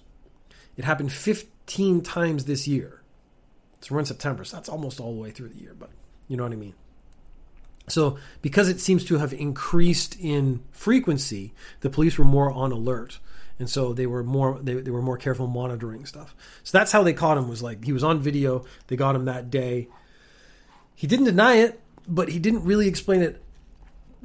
It 0.76 0.84
happened 0.84 1.14
15 1.14 2.02
times 2.02 2.44
this 2.44 2.68
year. 2.68 3.04
So 3.80 3.96
we're 3.96 4.00
in 4.00 4.06
September, 4.06 4.44
so 4.44 4.58
that's 4.58 4.70
almost 4.70 5.00
all 5.00 5.14
the 5.14 5.22
way 5.22 5.32
through 5.32 5.50
the 5.50 5.60
year, 5.60 5.76
but 5.78 5.90
you 6.28 6.36
know 6.36 6.44
what 6.44 6.52
I 6.52 6.58
mean. 6.58 6.74
So, 7.92 8.18
because 8.42 8.70
it 8.70 8.80
seems 8.80 9.06
to 9.06 9.18
have 9.18 9.34
increased 9.34 10.18
in 10.20 10.62
frequency, 10.72 11.54
the 11.82 11.90
police 11.90 12.18
were 12.18 12.26
more 12.26 12.52
on 12.52 12.72
alert, 12.72 13.20
and 13.60 13.70
so 13.70 13.94
they 13.94 14.08
were 14.08 14.24
more 14.24 14.60
they, 14.62 14.76
they 14.76 14.92
were 14.92 15.02
more 15.02 15.18
careful 15.18 15.48
monitoring 15.48 16.06
stuff. 16.06 16.36
So 16.64 16.78
that's 16.78 16.92
how 16.92 17.04
they 17.04 17.14
caught 17.14 17.38
him. 17.38 17.50
Was 17.50 17.62
like 17.62 17.84
he 17.84 17.94
was 17.94 18.04
on 18.04 18.20
video. 18.20 18.66
They 18.88 18.96
got 18.96 19.16
him 19.16 19.26
that 19.26 19.50
day. 19.50 19.88
He 20.96 21.08
didn't 21.08 21.26
deny 21.26 21.56
it, 21.56 21.80
but 22.08 22.30
he 22.30 22.40
didn't 22.40 22.64
really 22.64 22.88
explain 22.88 23.22
it 23.22 23.42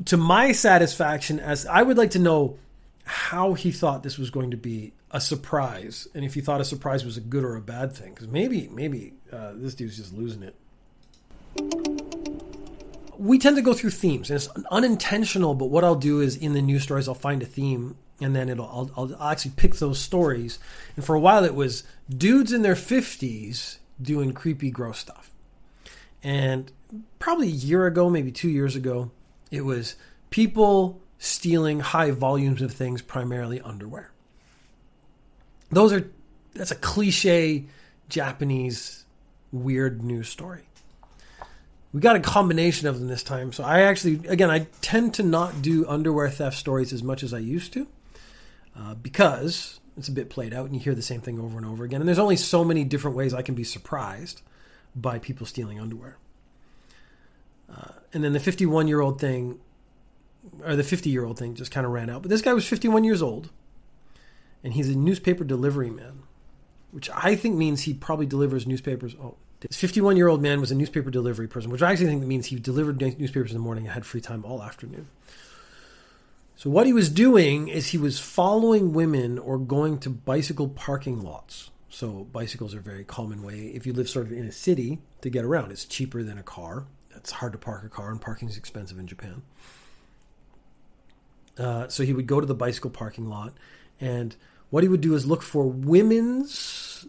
to 0.07 0.17
my 0.17 0.53
satisfaction. 0.53 1.41
As 1.41 1.67
I 1.67 1.83
would 1.83 1.99
like 1.99 2.13
to 2.13 2.19
know 2.19 2.59
how 3.05 3.55
he 3.55 3.73
thought 3.73 4.03
this 4.03 4.19
was 4.19 4.31
going 4.31 4.51
to 4.51 4.57
be 4.57 4.93
a 5.11 5.21
surprise, 5.21 6.09
and 6.15 6.25
if 6.25 6.35
he 6.35 6.41
thought 6.41 6.61
a 6.61 6.65
surprise 6.65 7.05
was 7.05 7.17
a 7.17 7.21
good 7.21 7.45
or 7.45 7.57
a 7.57 7.61
bad 7.61 7.93
thing. 7.93 8.15
Because 8.15 8.29
maybe 8.29 8.69
maybe 8.69 9.15
uh, 9.33 9.53
this 9.55 9.75
dude's 9.75 9.97
just 9.97 10.13
losing 10.13 10.43
it 10.43 10.55
we 13.19 13.39
tend 13.39 13.57
to 13.57 13.63
go 13.63 13.73
through 13.73 13.91
themes 13.91 14.31
and 14.31 14.37
it's 14.37 14.49
unintentional 14.71 15.55
but 15.55 15.67
what 15.67 15.85
i'll 15.85 15.95
do 15.95 16.21
is 16.21 16.37
in 16.37 16.53
the 16.53 16.63
news 16.63 16.83
stories 16.83 17.09
i'll 17.09 17.15
find 17.15 17.43
a 17.43 17.47
theme 17.47 17.97
and 18.21 18.35
then 18.35 18.49
it'll 18.49 18.91
I'll, 18.97 19.11
I'll, 19.21 19.31
actually 19.31 19.53
pick 19.57 19.77
those 19.77 19.99
stories. 19.99 20.59
And 20.95 21.05
for 21.05 21.15
a 21.15 21.21
while 21.21 21.45
it 21.45 21.55
was 21.55 21.85
dudes 22.09 22.53
in 22.53 22.63
their 22.63 22.75
50s 22.75 23.79
doing 24.01 24.33
creepy 24.33 24.71
gross 24.71 24.99
stuff. 24.99 25.31
And 26.23 26.73
probably 27.19 27.49
a 27.49 27.51
year 27.51 27.87
ago 27.87 28.09
maybe 28.09 28.33
two 28.33 28.49
years 28.49 28.77
ago 28.77 29.11
it 29.51 29.63
was 29.63 29.97
people 30.31 31.01
stealing 31.19 31.81
high 31.81 32.11
volumes 32.11 32.63
of 32.63 32.73
things 32.73 33.03
primarily 33.03 33.61
underwear. 33.61 34.11
Those 35.71 35.93
are 35.93 36.11
that's 36.55 36.71
a 36.71 36.77
cliche 36.77 37.67
japanese 38.09 39.05
weird 39.53 40.03
news 40.03 40.29
story 40.29 40.63
we 41.97 42.03
got 42.03 42.15
a 42.15 42.21
combination 42.21 42.87
of 42.89 42.99
them 42.99 43.09
this 43.09 43.23
time. 43.23 43.55
So 43.55 43.65
I 43.65 43.81
actually, 43.81 44.21
again, 44.29 44.51
I 44.51 44.67
tend 44.83 45.15
to 45.15 45.23
not 45.23 45.63
do 45.63 45.89
underwear 45.89 46.29
theft 46.29 46.59
stories 46.59 46.93
as 46.93 47.03
much 47.03 47.23
as 47.23 47.33
I 47.33 47.39
used 47.39 47.73
to 47.73 47.87
uh, 48.79 48.93
because 48.97 49.81
it's 49.97 50.07
a 50.07 50.13
bit 50.13 50.29
played 50.29 50.53
out 50.53 50.67
and 50.67 50.75
you 50.75 50.81
hear 50.83 50.95
the 50.95 51.01
same 51.01 51.23
thing 51.23 51.41
over 51.41 51.57
and 51.57 51.65
over 51.65 51.85
again. 51.85 52.03
And 52.03 52.07
there's 52.07 52.19
only 52.19 52.37
so 52.37 52.63
many 52.65 52.85
different 52.85 53.17
ways 53.17 53.33
I 53.33 53.41
can 53.41 53.55
be 53.55 53.65
surprised 53.65 54.43
by 54.95 55.19
people 55.19 55.47
stealing 55.47 55.81
underwear. 55.81 56.19
Uh, 57.75 57.93
and 58.13 58.23
then 58.23 58.35
the 58.35 58.41
51 58.41 58.89
year 58.89 59.01
old 59.01 59.19
thing, 59.19 59.59
or 60.67 60.77
the 60.77 60.85
50 60.85 61.09
year 61.09 61.25
old 61.25 61.39
thing, 61.39 61.55
just 61.55 61.71
kind 61.71 61.87
of 61.87 61.93
ran 61.93 62.11
out. 62.11 62.21
But 62.21 62.29
this 62.29 62.43
guy 62.43 62.53
was 62.53 62.69
51 62.69 63.05
years 63.05 63.23
old 63.23 63.49
and 64.63 64.75
he's 64.75 64.91
a 64.91 64.99
newspaper 64.99 65.45
delivery 65.45 65.89
man, 65.89 66.25
which 66.91 67.09
I 67.09 67.37
think 67.37 67.57
means 67.57 67.85
he 67.85 67.95
probably 67.95 68.27
delivers 68.27 68.67
newspapers. 68.67 69.15
Oh, 69.15 69.37
this 69.61 69.77
51 69.79 70.17
year 70.17 70.29
old 70.29 70.43
man 70.43 70.61
was 70.61 70.71
a 70.71 70.75
newspaper 70.75 71.11
delivery 71.11 71.49
person, 71.49 71.71
which 71.71 71.83
I 71.83 71.93
actually 71.93 72.07
think 72.07 72.25
means 72.25 72.47
he 72.47 72.59
delivered 72.59 73.01
newspapers 73.01 73.51
in 73.51 73.57
the 73.57 73.63
morning 73.63 73.85
and 73.85 73.95
had 73.95 74.05
free 74.05 74.21
time 74.21 74.45
all 74.45 74.63
afternoon. 74.63 75.09
So, 76.57 76.71
what 76.71 76.87
he 76.87 76.93
was 76.93 77.11
doing 77.11 77.69
is 77.69 77.89
he 77.89 77.99
was 77.99 78.19
following 78.19 78.93
women 78.93 79.39
or 79.39 79.59
going 79.59 79.99
to 80.01 80.11
bicycle 80.11 80.69
parking 80.69 81.21
lots. 81.21 81.71
So, 81.91 82.27
bicycles 82.33 82.75
are 82.75 82.79
a 82.79 82.83
very 82.83 83.05
common 83.05 83.43
way 83.43 83.73
if 83.75 83.87
you 83.87 83.93
live 83.93 84.09
sort 84.09 84.27
of 84.27 84.33
in 84.33 84.47
a 84.47 84.53
city 84.53 85.01
to 85.21 85.29
get 85.29 85.45
around. 85.45 85.71
It's 85.71 85.85
cheaper 85.85 86.23
than 86.23 86.39
a 86.39 86.43
car. 86.43 86.87
It's 87.15 87.33
hard 87.33 87.53
to 87.53 87.59
park 87.59 87.85
a 87.85 87.89
car, 87.89 88.11
and 88.11 88.21
parking 88.21 88.49
is 88.49 88.57
expensive 88.57 88.99
in 88.99 89.07
Japan. 89.07 89.43
Uh, 91.59 91.89
so, 91.89 92.05
he 92.05 92.15
would 92.15 92.27
go 92.27 92.41
to 92.41 92.47
the 92.47 92.55
bicycle 92.55 92.91
parking 92.91 93.29
lot 93.29 93.53
and 94.01 94.37
what 94.71 94.83
he 94.83 94.89
would 94.89 95.01
do 95.01 95.15
is 95.15 95.27
look 95.27 95.43
for 95.43 95.67
women's 95.67 96.59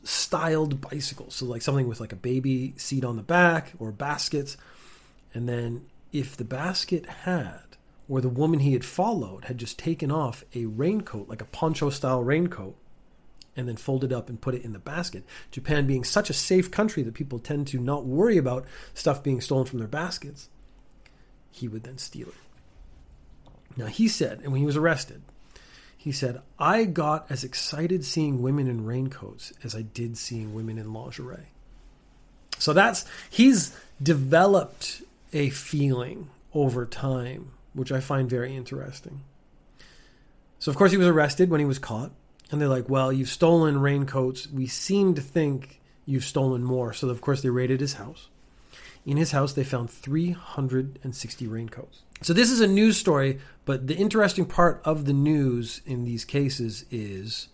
styled 0.03 0.81
bicycles. 0.81 1.35
So 1.35 1.45
like 1.45 1.61
something 1.61 1.87
with 1.87 1.99
like 1.99 2.13
a 2.13 2.17
baby 2.17 2.73
seat 2.77 3.03
on 3.03 3.15
the 3.15 3.23
back 3.23 3.73
or 3.79 3.91
baskets. 3.91 4.57
And 5.33 5.47
then 5.47 5.85
if 6.11 6.35
the 6.35 6.43
basket 6.43 7.05
had 7.05 7.61
or 8.09 8.21
the 8.21 8.29
woman 8.29 8.59
he 8.59 8.73
had 8.73 8.85
followed 8.85 9.45
had 9.45 9.57
just 9.57 9.77
taken 9.77 10.11
off 10.11 10.43
a 10.55 10.65
raincoat, 10.65 11.27
like 11.27 11.41
a 11.41 11.45
poncho 11.45 11.89
style 11.89 12.23
raincoat, 12.23 12.75
and 13.55 13.67
then 13.67 13.75
folded 13.75 14.13
up 14.13 14.29
and 14.29 14.39
put 14.39 14.53
it 14.53 14.63
in 14.63 14.71
the 14.71 14.79
basket. 14.79 15.23
Japan 15.49 15.87
being 15.87 16.03
such 16.03 16.29
a 16.29 16.33
safe 16.33 16.69
country 16.69 17.01
that 17.01 17.15
people 17.15 17.39
tend 17.39 17.67
to 17.67 17.79
not 17.79 18.05
worry 18.05 18.37
about 18.37 18.65
stuff 18.93 19.23
being 19.23 19.41
stolen 19.41 19.65
from 19.65 19.79
their 19.79 19.87
baskets, 19.87 20.49
he 21.51 21.67
would 21.67 21.83
then 21.83 21.97
steal 21.97 22.27
it. 22.27 22.33
Now 23.75 23.87
he 23.87 24.07
said, 24.07 24.41
and 24.43 24.51
when 24.51 24.59
he 24.59 24.65
was 24.65 24.77
arrested, 24.77 25.23
he 25.97 26.11
said, 26.11 26.41
I 26.57 26.85
got 26.85 27.25
as 27.29 27.43
excited 27.43 28.05
seeing 28.05 28.41
women 28.41 28.67
in 28.67 28.85
raincoats 28.85 29.51
as 29.63 29.75
I 29.75 29.81
did 29.81 30.17
seeing 30.17 30.53
women 30.53 30.77
in 30.77 30.93
lingerie. 30.93 31.47
So 32.59 32.73
that's, 32.73 33.05
he's 33.29 33.75
developed 34.01 35.01
a 35.33 35.49
feeling 35.49 36.29
over 36.53 36.85
time, 36.85 37.51
which 37.73 37.91
I 37.91 37.99
find 37.99 38.29
very 38.29 38.55
interesting. 38.55 39.23
So, 40.59 40.71
of 40.71 40.77
course, 40.77 40.91
he 40.91 40.97
was 40.97 41.07
arrested 41.07 41.49
when 41.49 41.59
he 41.59 41.65
was 41.65 41.79
caught. 41.79 42.11
And 42.49 42.61
they're 42.61 42.69
like, 42.69 42.89
well, 42.89 43.11
you've 43.11 43.29
stolen 43.29 43.79
raincoats. 43.79 44.47
We 44.49 44.67
seem 44.67 45.15
to 45.15 45.21
think 45.21 45.81
you've 46.05 46.23
stolen 46.23 46.63
more. 46.63 46.93
So, 46.93 47.09
of 47.09 47.19
course, 47.21 47.41
they 47.41 47.49
raided 47.49 47.81
his 47.81 47.95
house. 47.95 48.29
In 49.07 49.15
his 49.15 49.31
house, 49.31 49.53
they 49.53 49.63
found 49.63 49.89
360 49.89 51.47
raincoats. 51.47 52.01
So 52.21 52.33
this 52.33 52.51
is 52.51 52.59
a 52.59 52.67
news 52.67 52.97
story, 52.97 53.39
but 53.63 53.87
the 53.87 53.95
interesting 53.95 54.45
part 54.45 54.81
of 54.83 55.05
the 55.05 55.13
news 55.13 55.79
in 55.85 56.03
these 56.03 56.25
cases 56.25 56.83
is 56.91 57.47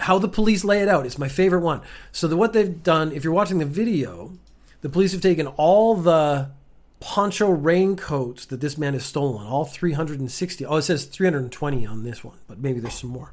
how 0.00 0.18
the 0.18 0.26
police 0.26 0.64
lay 0.64 0.82
it 0.82 0.88
out. 0.88 1.06
It's 1.06 1.16
my 1.16 1.28
favorite 1.28 1.60
one. 1.60 1.80
So 2.10 2.26
the, 2.26 2.36
what 2.36 2.54
they've 2.54 2.82
done, 2.82 3.12
if 3.12 3.22
you're 3.22 3.32
watching 3.32 3.58
the 3.58 3.64
video, 3.64 4.32
the 4.80 4.88
police 4.88 5.12
have 5.12 5.20
taken 5.20 5.46
all 5.46 5.94
the 5.94 6.50
poncho 6.98 7.48
raincoats 7.48 8.44
that 8.46 8.60
this 8.60 8.76
man 8.76 8.94
has 8.94 9.04
stolen, 9.04 9.46
all 9.46 9.64
360. 9.64 10.66
Oh, 10.66 10.76
it 10.76 10.82
says 10.82 11.04
320 11.04 11.86
on 11.86 12.02
this 12.02 12.24
one, 12.24 12.38
but 12.48 12.58
maybe 12.58 12.80
there's 12.80 12.94
some 12.94 13.10
more. 13.10 13.32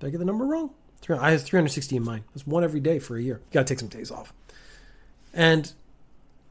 Did 0.00 0.08
I 0.08 0.10
get 0.10 0.18
the 0.18 0.24
number 0.24 0.46
wrong? 0.46 0.70
I 1.08 1.30
have 1.30 1.44
360 1.44 1.94
in 1.94 2.02
mine. 2.02 2.24
That's 2.34 2.44
one 2.44 2.64
every 2.64 2.80
day 2.80 2.98
for 2.98 3.16
a 3.16 3.22
year. 3.22 3.36
You 3.36 3.52
got 3.52 3.68
to 3.68 3.72
take 3.72 3.78
some 3.78 3.88
days 3.88 4.10
off. 4.10 4.32
And 5.32 5.72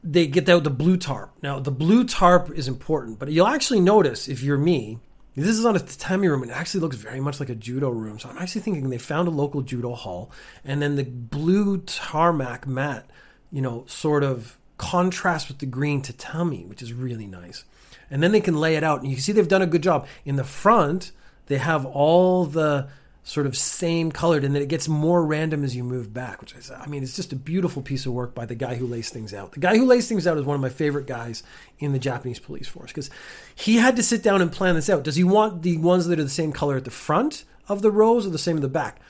they 0.04 0.26
get 0.26 0.48
out 0.50 0.64
the 0.64 0.70
blue 0.70 0.98
tarp. 0.98 1.32
Now, 1.42 1.58
the 1.58 1.70
blue 1.70 2.04
tarp 2.04 2.50
is 2.50 2.68
important, 2.68 3.18
but 3.18 3.32
you'll 3.32 3.46
actually 3.46 3.80
notice 3.80 4.28
if 4.28 4.42
you're 4.42 4.58
me, 4.58 4.98
this 5.34 5.48
is 5.48 5.64
on 5.64 5.74
a 5.74 5.80
tatami 5.80 6.28
room, 6.28 6.42
and 6.42 6.50
it 6.50 6.54
actually 6.54 6.80
looks 6.80 6.96
very 6.96 7.20
much 7.20 7.40
like 7.40 7.48
a 7.48 7.54
judo 7.54 7.88
room. 7.88 8.18
So 8.18 8.28
I'm 8.28 8.38
actually 8.38 8.60
thinking 8.60 8.90
they 8.90 8.98
found 8.98 9.26
a 9.26 9.32
local 9.32 9.62
judo 9.62 9.94
hall, 9.94 10.30
and 10.64 10.80
then 10.80 10.96
the 10.96 11.04
blue 11.04 11.78
tarmac 11.78 12.66
mat, 12.66 13.10
you 13.50 13.62
know, 13.62 13.84
sort 13.88 14.22
of 14.22 14.58
contrasts 14.76 15.48
with 15.48 15.58
the 15.58 15.66
green 15.66 16.02
tatami, 16.02 16.64
which 16.66 16.82
is 16.82 16.92
really 16.92 17.26
nice. 17.26 17.64
And 18.10 18.22
then 18.22 18.30
they 18.30 18.40
can 18.42 18.60
lay 18.60 18.76
it 18.76 18.84
out, 18.84 19.00
and 19.00 19.08
you 19.08 19.16
can 19.16 19.22
see 19.22 19.32
they've 19.32 19.48
done 19.48 19.62
a 19.62 19.66
good 19.66 19.82
job. 19.82 20.06
In 20.24 20.36
the 20.36 20.44
front, 20.44 21.12
they 21.46 21.58
have 21.58 21.86
all 21.86 22.44
the 22.44 22.88
sort 23.24 23.46
of 23.46 23.56
same 23.56 24.12
colored, 24.12 24.44
and 24.44 24.54
then 24.54 24.62
it 24.62 24.68
gets 24.68 24.86
more 24.86 25.24
random 25.24 25.64
as 25.64 25.74
you 25.74 25.82
move 25.82 26.12
back. 26.12 26.40
Which 26.40 26.54
is, 26.54 26.70
I 26.70 26.86
mean, 26.86 27.02
it's 27.02 27.16
just 27.16 27.32
a 27.32 27.36
beautiful 27.36 27.82
piece 27.82 28.06
of 28.06 28.12
work 28.12 28.34
by 28.34 28.46
the 28.46 28.54
guy 28.54 28.76
who 28.76 28.86
lays 28.86 29.10
things 29.10 29.34
out. 29.34 29.52
The 29.52 29.60
guy 29.60 29.76
who 29.76 29.86
lays 29.86 30.08
things 30.08 30.26
out 30.26 30.38
is 30.38 30.44
one 30.44 30.54
of 30.54 30.60
my 30.60 30.68
favorite 30.68 31.06
guys 31.06 31.42
in 31.78 31.92
the 31.92 31.98
Japanese 31.98 32.38
police 32.38 32.68
force 32.68 32.90
because 32.90 33.10
he 33.54 33.76
had 33.76 33.96
to 33.96 34.02
sit 34.02 34.22
down 34.22 34.42
and 34.42 34.52
plan 34.52 34.74
this 34.74 34.90
out. 34.90 35.04
Does 35.04 35.16
he 35.16 35.24
want 35.24 35.62
the 35.62 35.78
ones 35.78 36.06
that 36.06 36.20
are 36.20 36.24
the 36.24 36.28
same 36.28 36.52
color 36.52 36.76
at 36.76 36.84
the 36.84 36.90
front 36.90 37.44
of 37.66 37.82
the 37.82 37.90
rows 37.90 38.26
or 38.26 38.30
the 38.30 38.38
same 38.38 38.56
at 38.56 38.62
the 38.62 38.68
back? 38.68 39.00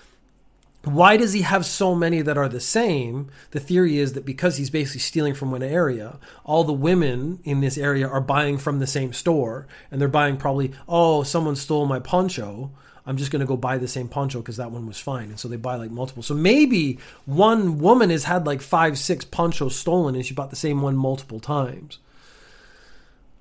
Why 0.85 1.17
does 1.17 1.33
he 1.33 1.41
have 1.41 1.65
so 1.65 1.95
many 1.95 2.21
that 2.21 2.37
are 2.37 2.49
the 2.49 2.61
same? 2.61 3.31
The 3.53 3.61
theory 3.61 3.99
is 3.99 4.13
that 4.13 4.27
because 4.27 4.59
he's 4.59 4.69
basically 4.69 5.01
stealing 5.01 5.33
from 5.33 5.51
one 5.51 5.63
area, 5.63 6.19
all 6.45 6.63
the 6.63 6.75
women 6.75 7.41
in 7.43 7.61
this 7.61 7.79
area 7.79 8.07
are 8.07 8.21
buying 8.21 8.59
from 8.59 8.79
the 8.79 8.87
same 8.87 9.15
store, 9.15 9.67
and 9.91 9.99
they're 9.99 10.09
buying 10.09 10.37
probably, 10.37 10.73
oh, 10.87 11.23
someone 11.23 11.57
stole 11.57 11.87
my 11.87 12.01
poncho. 12.01 12.71
I'm 13.07 13.17
just 13.17 13.31
going 13.31 13.41
to 13.41 13.47
go 13.47 13.57
buy 13.57 13.77
the 13.77 13.89
same 13.89 14.09
poncho 14.09 14.41
because 14.41 14.57
that 14.57 14.71
one 14.71 14.87
was 14.87 14.99
fine. 14.99 15.29
And 15.29 15.39
so 15.39 15.47
they 15.47 15.57
buy 15.57 15.77
like 15.77 15.91
multiple. 15.91 16.23
So 16.23 16.35
maybe 16.35 16.99
one 17.27 17.79
woman 17.79 18.11
has 18.11 18.25
had 18.25 18.47
like 18.47 18.63
five, 18.63 18.99
six 18.99 19.25
ponchos 19.25 19.77
stolen 19.77 20.15
and 20.15 20.25
she 20.25 20.33
bought 20.33 20.51
the 20.51 20.57
same 20.57 20.81
one 20.81 20.97
multiple 20.97 21.39
times. 21.39 21.99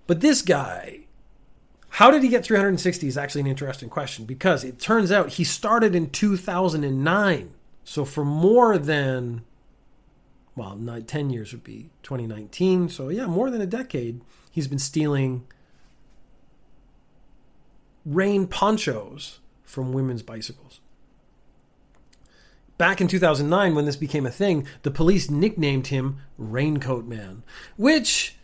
But 0.06 0.19
this 0.19 0.41
guy, 0.41 0.99
how 1.91 2.12
did 2.12 2.23
he 2.23 2.30
get 2.30 2.43
360 2.43 3.08
is 3.08 3.17
actually 3.17 3.41
an 3.41 3.47
interesting 3.47 3.88
question 3.88 4.26
because 4.26 4.65
it 4.65 4.80
turns 4.80 5.12
out 5.12 5.30
he 5.30 5.45
started 5.45 5.95
in 5.95 6.10
2009. 6.10 7.54
So 7.86 8.04
for 8.04 8.26
more 8.26 8.78
than, 8.78 9.43
well, 10.58 10.76
nine, 10.76 11.04
10 11.04 11.30
years 11.30 11.54
would 11.54 11.63
be 11.63 11.89
2019. 12.04 12.89
So 12.89 13.08
yeah, 13.08 13.28
more 13.28 13.49
than 13.49 13.62
a 13.62 13.65
decade, 13.65 14.19
he's 14.52 14.67
been 14.67 14.80
stealing 14.80 15.45
rain 18.06 18.45
ponchos 18.47 19.39
from 19.73 19.91
women's 19.91 20.21
bicycles. 20.21 20.79
Back 22.77 23.01
in 23.01 23.07
2009, 23.07 23.75
when 23.75 23.86
this 23.86 23.95
became 23.95 24.25
a 24.25 24.31
thing, 24.31 24.67
the 24.83 24.91
police 24.91 25.31
nicknamed 25.31 25.88
him 25.88 26.19
Raincoat 26.38 27.05
Man, 27.05 27.43
which 27.75 28.36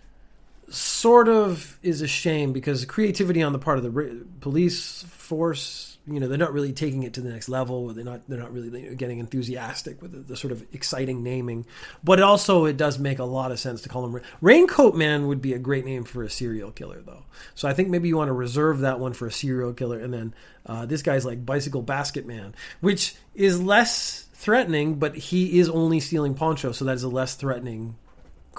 sort 0.69 1.27
of 1.27 1.77
is 1.83 2.01
a 2.01 2.07
shame 2.07 2.51
because 2.51 2.85
creativity 2.85 3.43
on 3.43 3.53
the 3.53 3.59
part 3.59 3.77
of 3.77 3.83
the 3.83 4.25
police 4.39 5.03
force 5.03 5.88
you 6.07 6.19
know 6.19 6.27
they're 6.27 6.37
not 6.37 6.53
really 6.53 6.73
taking 6.73 7.03
it 7.03 7.13
to 7.13 7.21
the 7.21 7.29
next 7.29 7.49
level 7.49 7.93
they're 7.93 8.03
not 8.03 8.21
they're 8.27 8.39
not 8.39 8.51
really 8.53 8.95
getting 8.95 9.19
enthusiastic 9.19 10.01
with 10.01 10.11
the, 10.11 10.19
the, 10.19 10.35
sort 10.35 10.51
of 10.51 10.65
exciting 10.73 11.23
naming. 11.23 11.65
But 12.03 12.21
also 12.21 12.65
it 12.65 12.77
does 12.77 12.97
make 12.97 13.19
a 13.19 13.25
lot 13.25 13.51
of 13.51 13.59
sense 13.59 13.81
to 13.81 13.89
call 13.89 14.05
him 14.05 14.21
raincoat 14.41 14.95
man 14.95 15.27
would 15.27 15.41
be 15.41 15.53
a 15.53 15.59
great 15.59 15.85
name 15.85 16.03
for 16.03 16.23
a 16.23 16.29
serial 16.29 16.71
killer 16.71 17.01
though. 17.01 17.25
So 17.55 17.67
i 17.67 17.73
think 17.73 17.89
maybe 17.89 18.07
you 18.07 18.17
want 18.17 18.29
to 18.29 18.33
reserve 18.33 18.79
that 18.79 18.99
one 18.99 19.13
for 19.13 19.27
a 19.27 19.31
serial 19.31 19.73
killer 19.73 19.99
and 19.99 20.13
then 20.13 20.33
uh, 20.65 20.85
this 20.85 21.01
guy's 21.01 21.25
like 21.25 21.45
bicycle 21.45 21.81
basket 21.81 22.25
man 22.25 22.53
which 22.79 23.15
is 23.35 23.61
less 23.61 24.27
threatening 24.33 24.95
but 24.95 25.15
he 25.15 25.59
is 25.59 25.69
only 25.69 25.99
stealing 25.99 26.33
poncho 26.33 26.71
so 26.71 26.85
that 26.85 26.95
is 26.95 27.03
a 27.03 27.09
less 27.09 27.35
threatening 27.35 27.95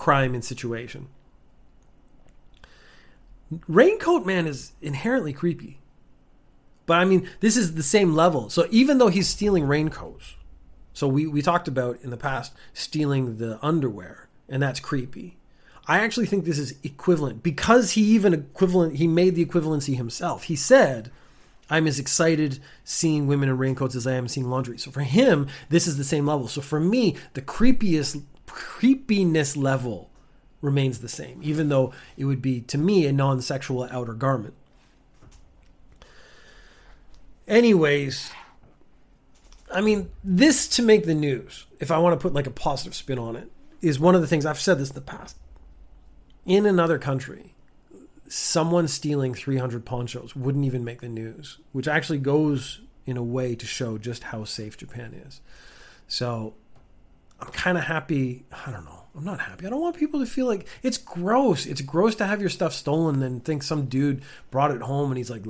crime 0.00 0.34
and 0.34 0.44
situation. 0.44 1.08
Raincoat 3.68 4.24
man 4.24 4.46
is 4.46 4.72
inherently 4.80 5.32
creepy 5.32 5.79
but 6.90 6.98
I 6.98 7.04
mean, 7.04 7.28
this 7.38 7.56
is 7.56 7.74
the 7.74 7.84
same 7.84 8.16
level. 8.16 8.50
So 8.50 8.66
even 8.72 8.98
though 8.98 9.06
he's 9.06 9.28
stealing 9.28 9.68
raincoats, 9.68 10.34
so 10.92 11.06
we, 11.06 11.24
we 11.24 11.40
talked 11.40 11.68
about 11.68 12.00
in 12.02 12.10
the 12.10 12.16
past 12.16 12.52
stealing 12.74 13.36
the 13.36 13.64
underwear, 13.64 14.28
and 14.48 14.60
that's 14.60 14.80
creepy. 14.80 15.36
I 15.86 16.00
actually 16.00 16.26
think 16.26 16.44
this 16.44 16.58
is 16.58 16.74
equivalent 16.82 17.44
because 17.44 17.92
he 17.92 18.02
even 18.02 18.34
equivalent 18.34 18.96
he 18.96 19.06
made 19.06 19.36
the 19.36 19.46
equivalency 19.46 19.94
himself. 19.94 20.42
He 20.42 20.56
said, 20.56 21.12
I'm 21.70 21.86
as 21.86 22.00
excited 22.00 22.58
seeing 22.82 23.28
women 23.28 23.48
in 23.48 23.56
raincoats 23.56 23.94
as 23.94 24.08
I 24.08 24.14
am 24.14 24.26
seeing 24.26 24.50
laundry. 24.50 24.76
So 24.76 24.90
for 24.90 25.02
him, 25.02 25.46
this 25.68 25.86
is 25.86 25.96
the 25.96 26.02
same 26.02 26.26
level. 26.26 26.48
So 26.48 26.60
for 26.60 26.80
me, 26.80 27.14
the 27.34 27.42
creepiest 27.42 28.20
creepiness 28.48 29.56
level 29.56 30.10
remains 30.60 30.98
the 30.98 31.08
same, 31.08 31.38
even 31.44 31.68
though 31.68 31.92
it 32.16 32.24
would 32.24 32.42
be 32.42 32.62
to 32.62 32.78
me 32.78 33.06
a 33.06 33.12
non-sexual 33.12 33.84
outer 33.92 34.14
garment. 34.14 34.54
Anyways, 37.50 38.30
I 39.72 39.80
mean, 39.80 40.10
this 40.22 40.68
to 40.68 40.82
make 40.82 41.04
the 41.04 41.16
news, 41.16 41.66
if 41.80 41.90
I 41.90 41.98
want 41.98 42.18
to 42.18 42.22
put 42.22 42.32
like 42.32 42.46
a 42.46 42.50
positive 42.52 42.94
spin 42.94 43.18
on 43.18 43.34
it, 43.34 43.50
is 43.82 43.98
one 43.98 44.14
of 44.14 44.20
the 44.20 44.28
things 44.28 44.46
I've 44.46 44.60
said 44.60 44.78
this 44.78 44.90
in 44.90 44.94
the 44.94 45.00
past. 45.00 45.36
In 46.46 46.64
another 46.64 46.96
country, 46.96 47.56
someone 48.28 48.86
stealing 48.86 49.34
300 49.34 49.84
ponchos 49.84 50.36
wouldn't 50.36 50.64
even 50.64 50.84
make 50.84 51.00
the 51.00 51.08
news, 51.08 51.58
which 51.72 51.88
actually 51.88 52.18
goes 52.18 52.82
in 53.04 53.16
a 53.16 53.22
way 53.22 53.56
to 53.56 53.66
show 53.66 53.98
just 53.98 54.22
how 54.24 54.44
safe 54.44 54.76
Japan 54.76 55.12
is. 55.12 55.40
So 56.06 56.54
I'm 57.40 57.50
kind 57.52 57.78
of 57.78 57.84
happy. 57.84 58.44
I 58.66 58.70
don't 58.70 58.84
know. 58.84 58.96
I'm 59.16 59.24
not 59.24 59.40
happy. 59.40 59.66
I 59.66 59.70
don't 59.70 59.80
want 59.80 59.96
people 59.96 60.20
to 60.20 60.26
feel 60.26 60.46
like 60.46 60.68
it's 60.82 60.96
gross. 60.96 61.66
It's 61.66 61.80
gross 61.80 62.14
to 62.16 62.26
have 62.26 62.40
your 62.40 62.50
stuff 62.50 62.72
stolen 62.72 63.22
and 63.22 63.44
think 63.44 63.62
some 63.62 63.86
dude 63.86 64.22
brought 64.50 64.70
it 64.70 64.82
home 64.82 65.10
and 65.10 65.18
he's 65.18 65.30
like 65.30 65.42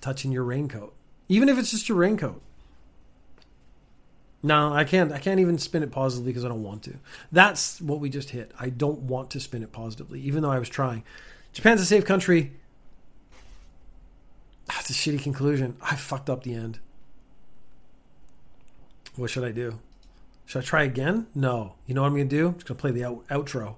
touching 0.00 0.32
your 0.32 0.42
raincoat, 0.42 0.94
even 1.28 1.48
if 1.48 1.56
it's 1.58 1.70
just 1.70 1.88
your 1.88 1.98
raincoat. 1.98 2.42
No, 4.42 4.72
I 4.72 4.84
can't. 4.84 5.12
I 5.12 5.18
can't 5.18 5.40
even 5.40 5.58
spin 5.58 5.82
it 5.82 5.90
positively 5.90 6.30
because 6.32 6.44
I 6.44 6.48
don't 6.48 6.62
want 6.62 6.82
to. 6.84 6.94
That's 7.30 7.80
what 7.80 8.00
we 8.00 8.08
just 8.08 8.30
hit. 8.30 8.52
I 8.58 8.70
don't 8.70 9.00
want 9.00 9.30
to 9.30 9.40
spin 9.40 9.62
it 9.62 9.72
positively, 9.72 10.20
even 10.20 10.42
though 10.42 10.50
I 10.50 10.58
was 10.58 10.68
trying. 10.68 11.04
Japan's 11.52 11.80
a 11.80 11.86
safe 11.86 12.04
country. 12.04 12.52
That's 14.66 14.90
a 14.90 14.92
shitty 14.92 15.22
conclusion. 15.22 15.76
I 15.80 15.96
fucked 15.96 16.30
up 16.30 16.44
the 16.44 16.54
end. 16.54 16.78
What 19.16 19.30
should 19.30 19.44
I 19.44 19.50
do? 19.50 19.80
Should 20.48 20.62
I 20.62 20.64
try 20.64 20.82
again? 20.84 21.26
No. 21.34 21.74
You 21.84 21.92
know 21.94 22.00
what 22.00 22.06
I'm 22.08 22.14
going 22.14 22.26
to 22.30 22.34
do? 22.36 22.46
I'm 22.48 22.54
just 22.54 22.66
going 22.66 22.76
to 22.78 22.80
play 22.80 22.90
the 22.90 23.04
out- 23.04 23.28
outro. 23.28 23.76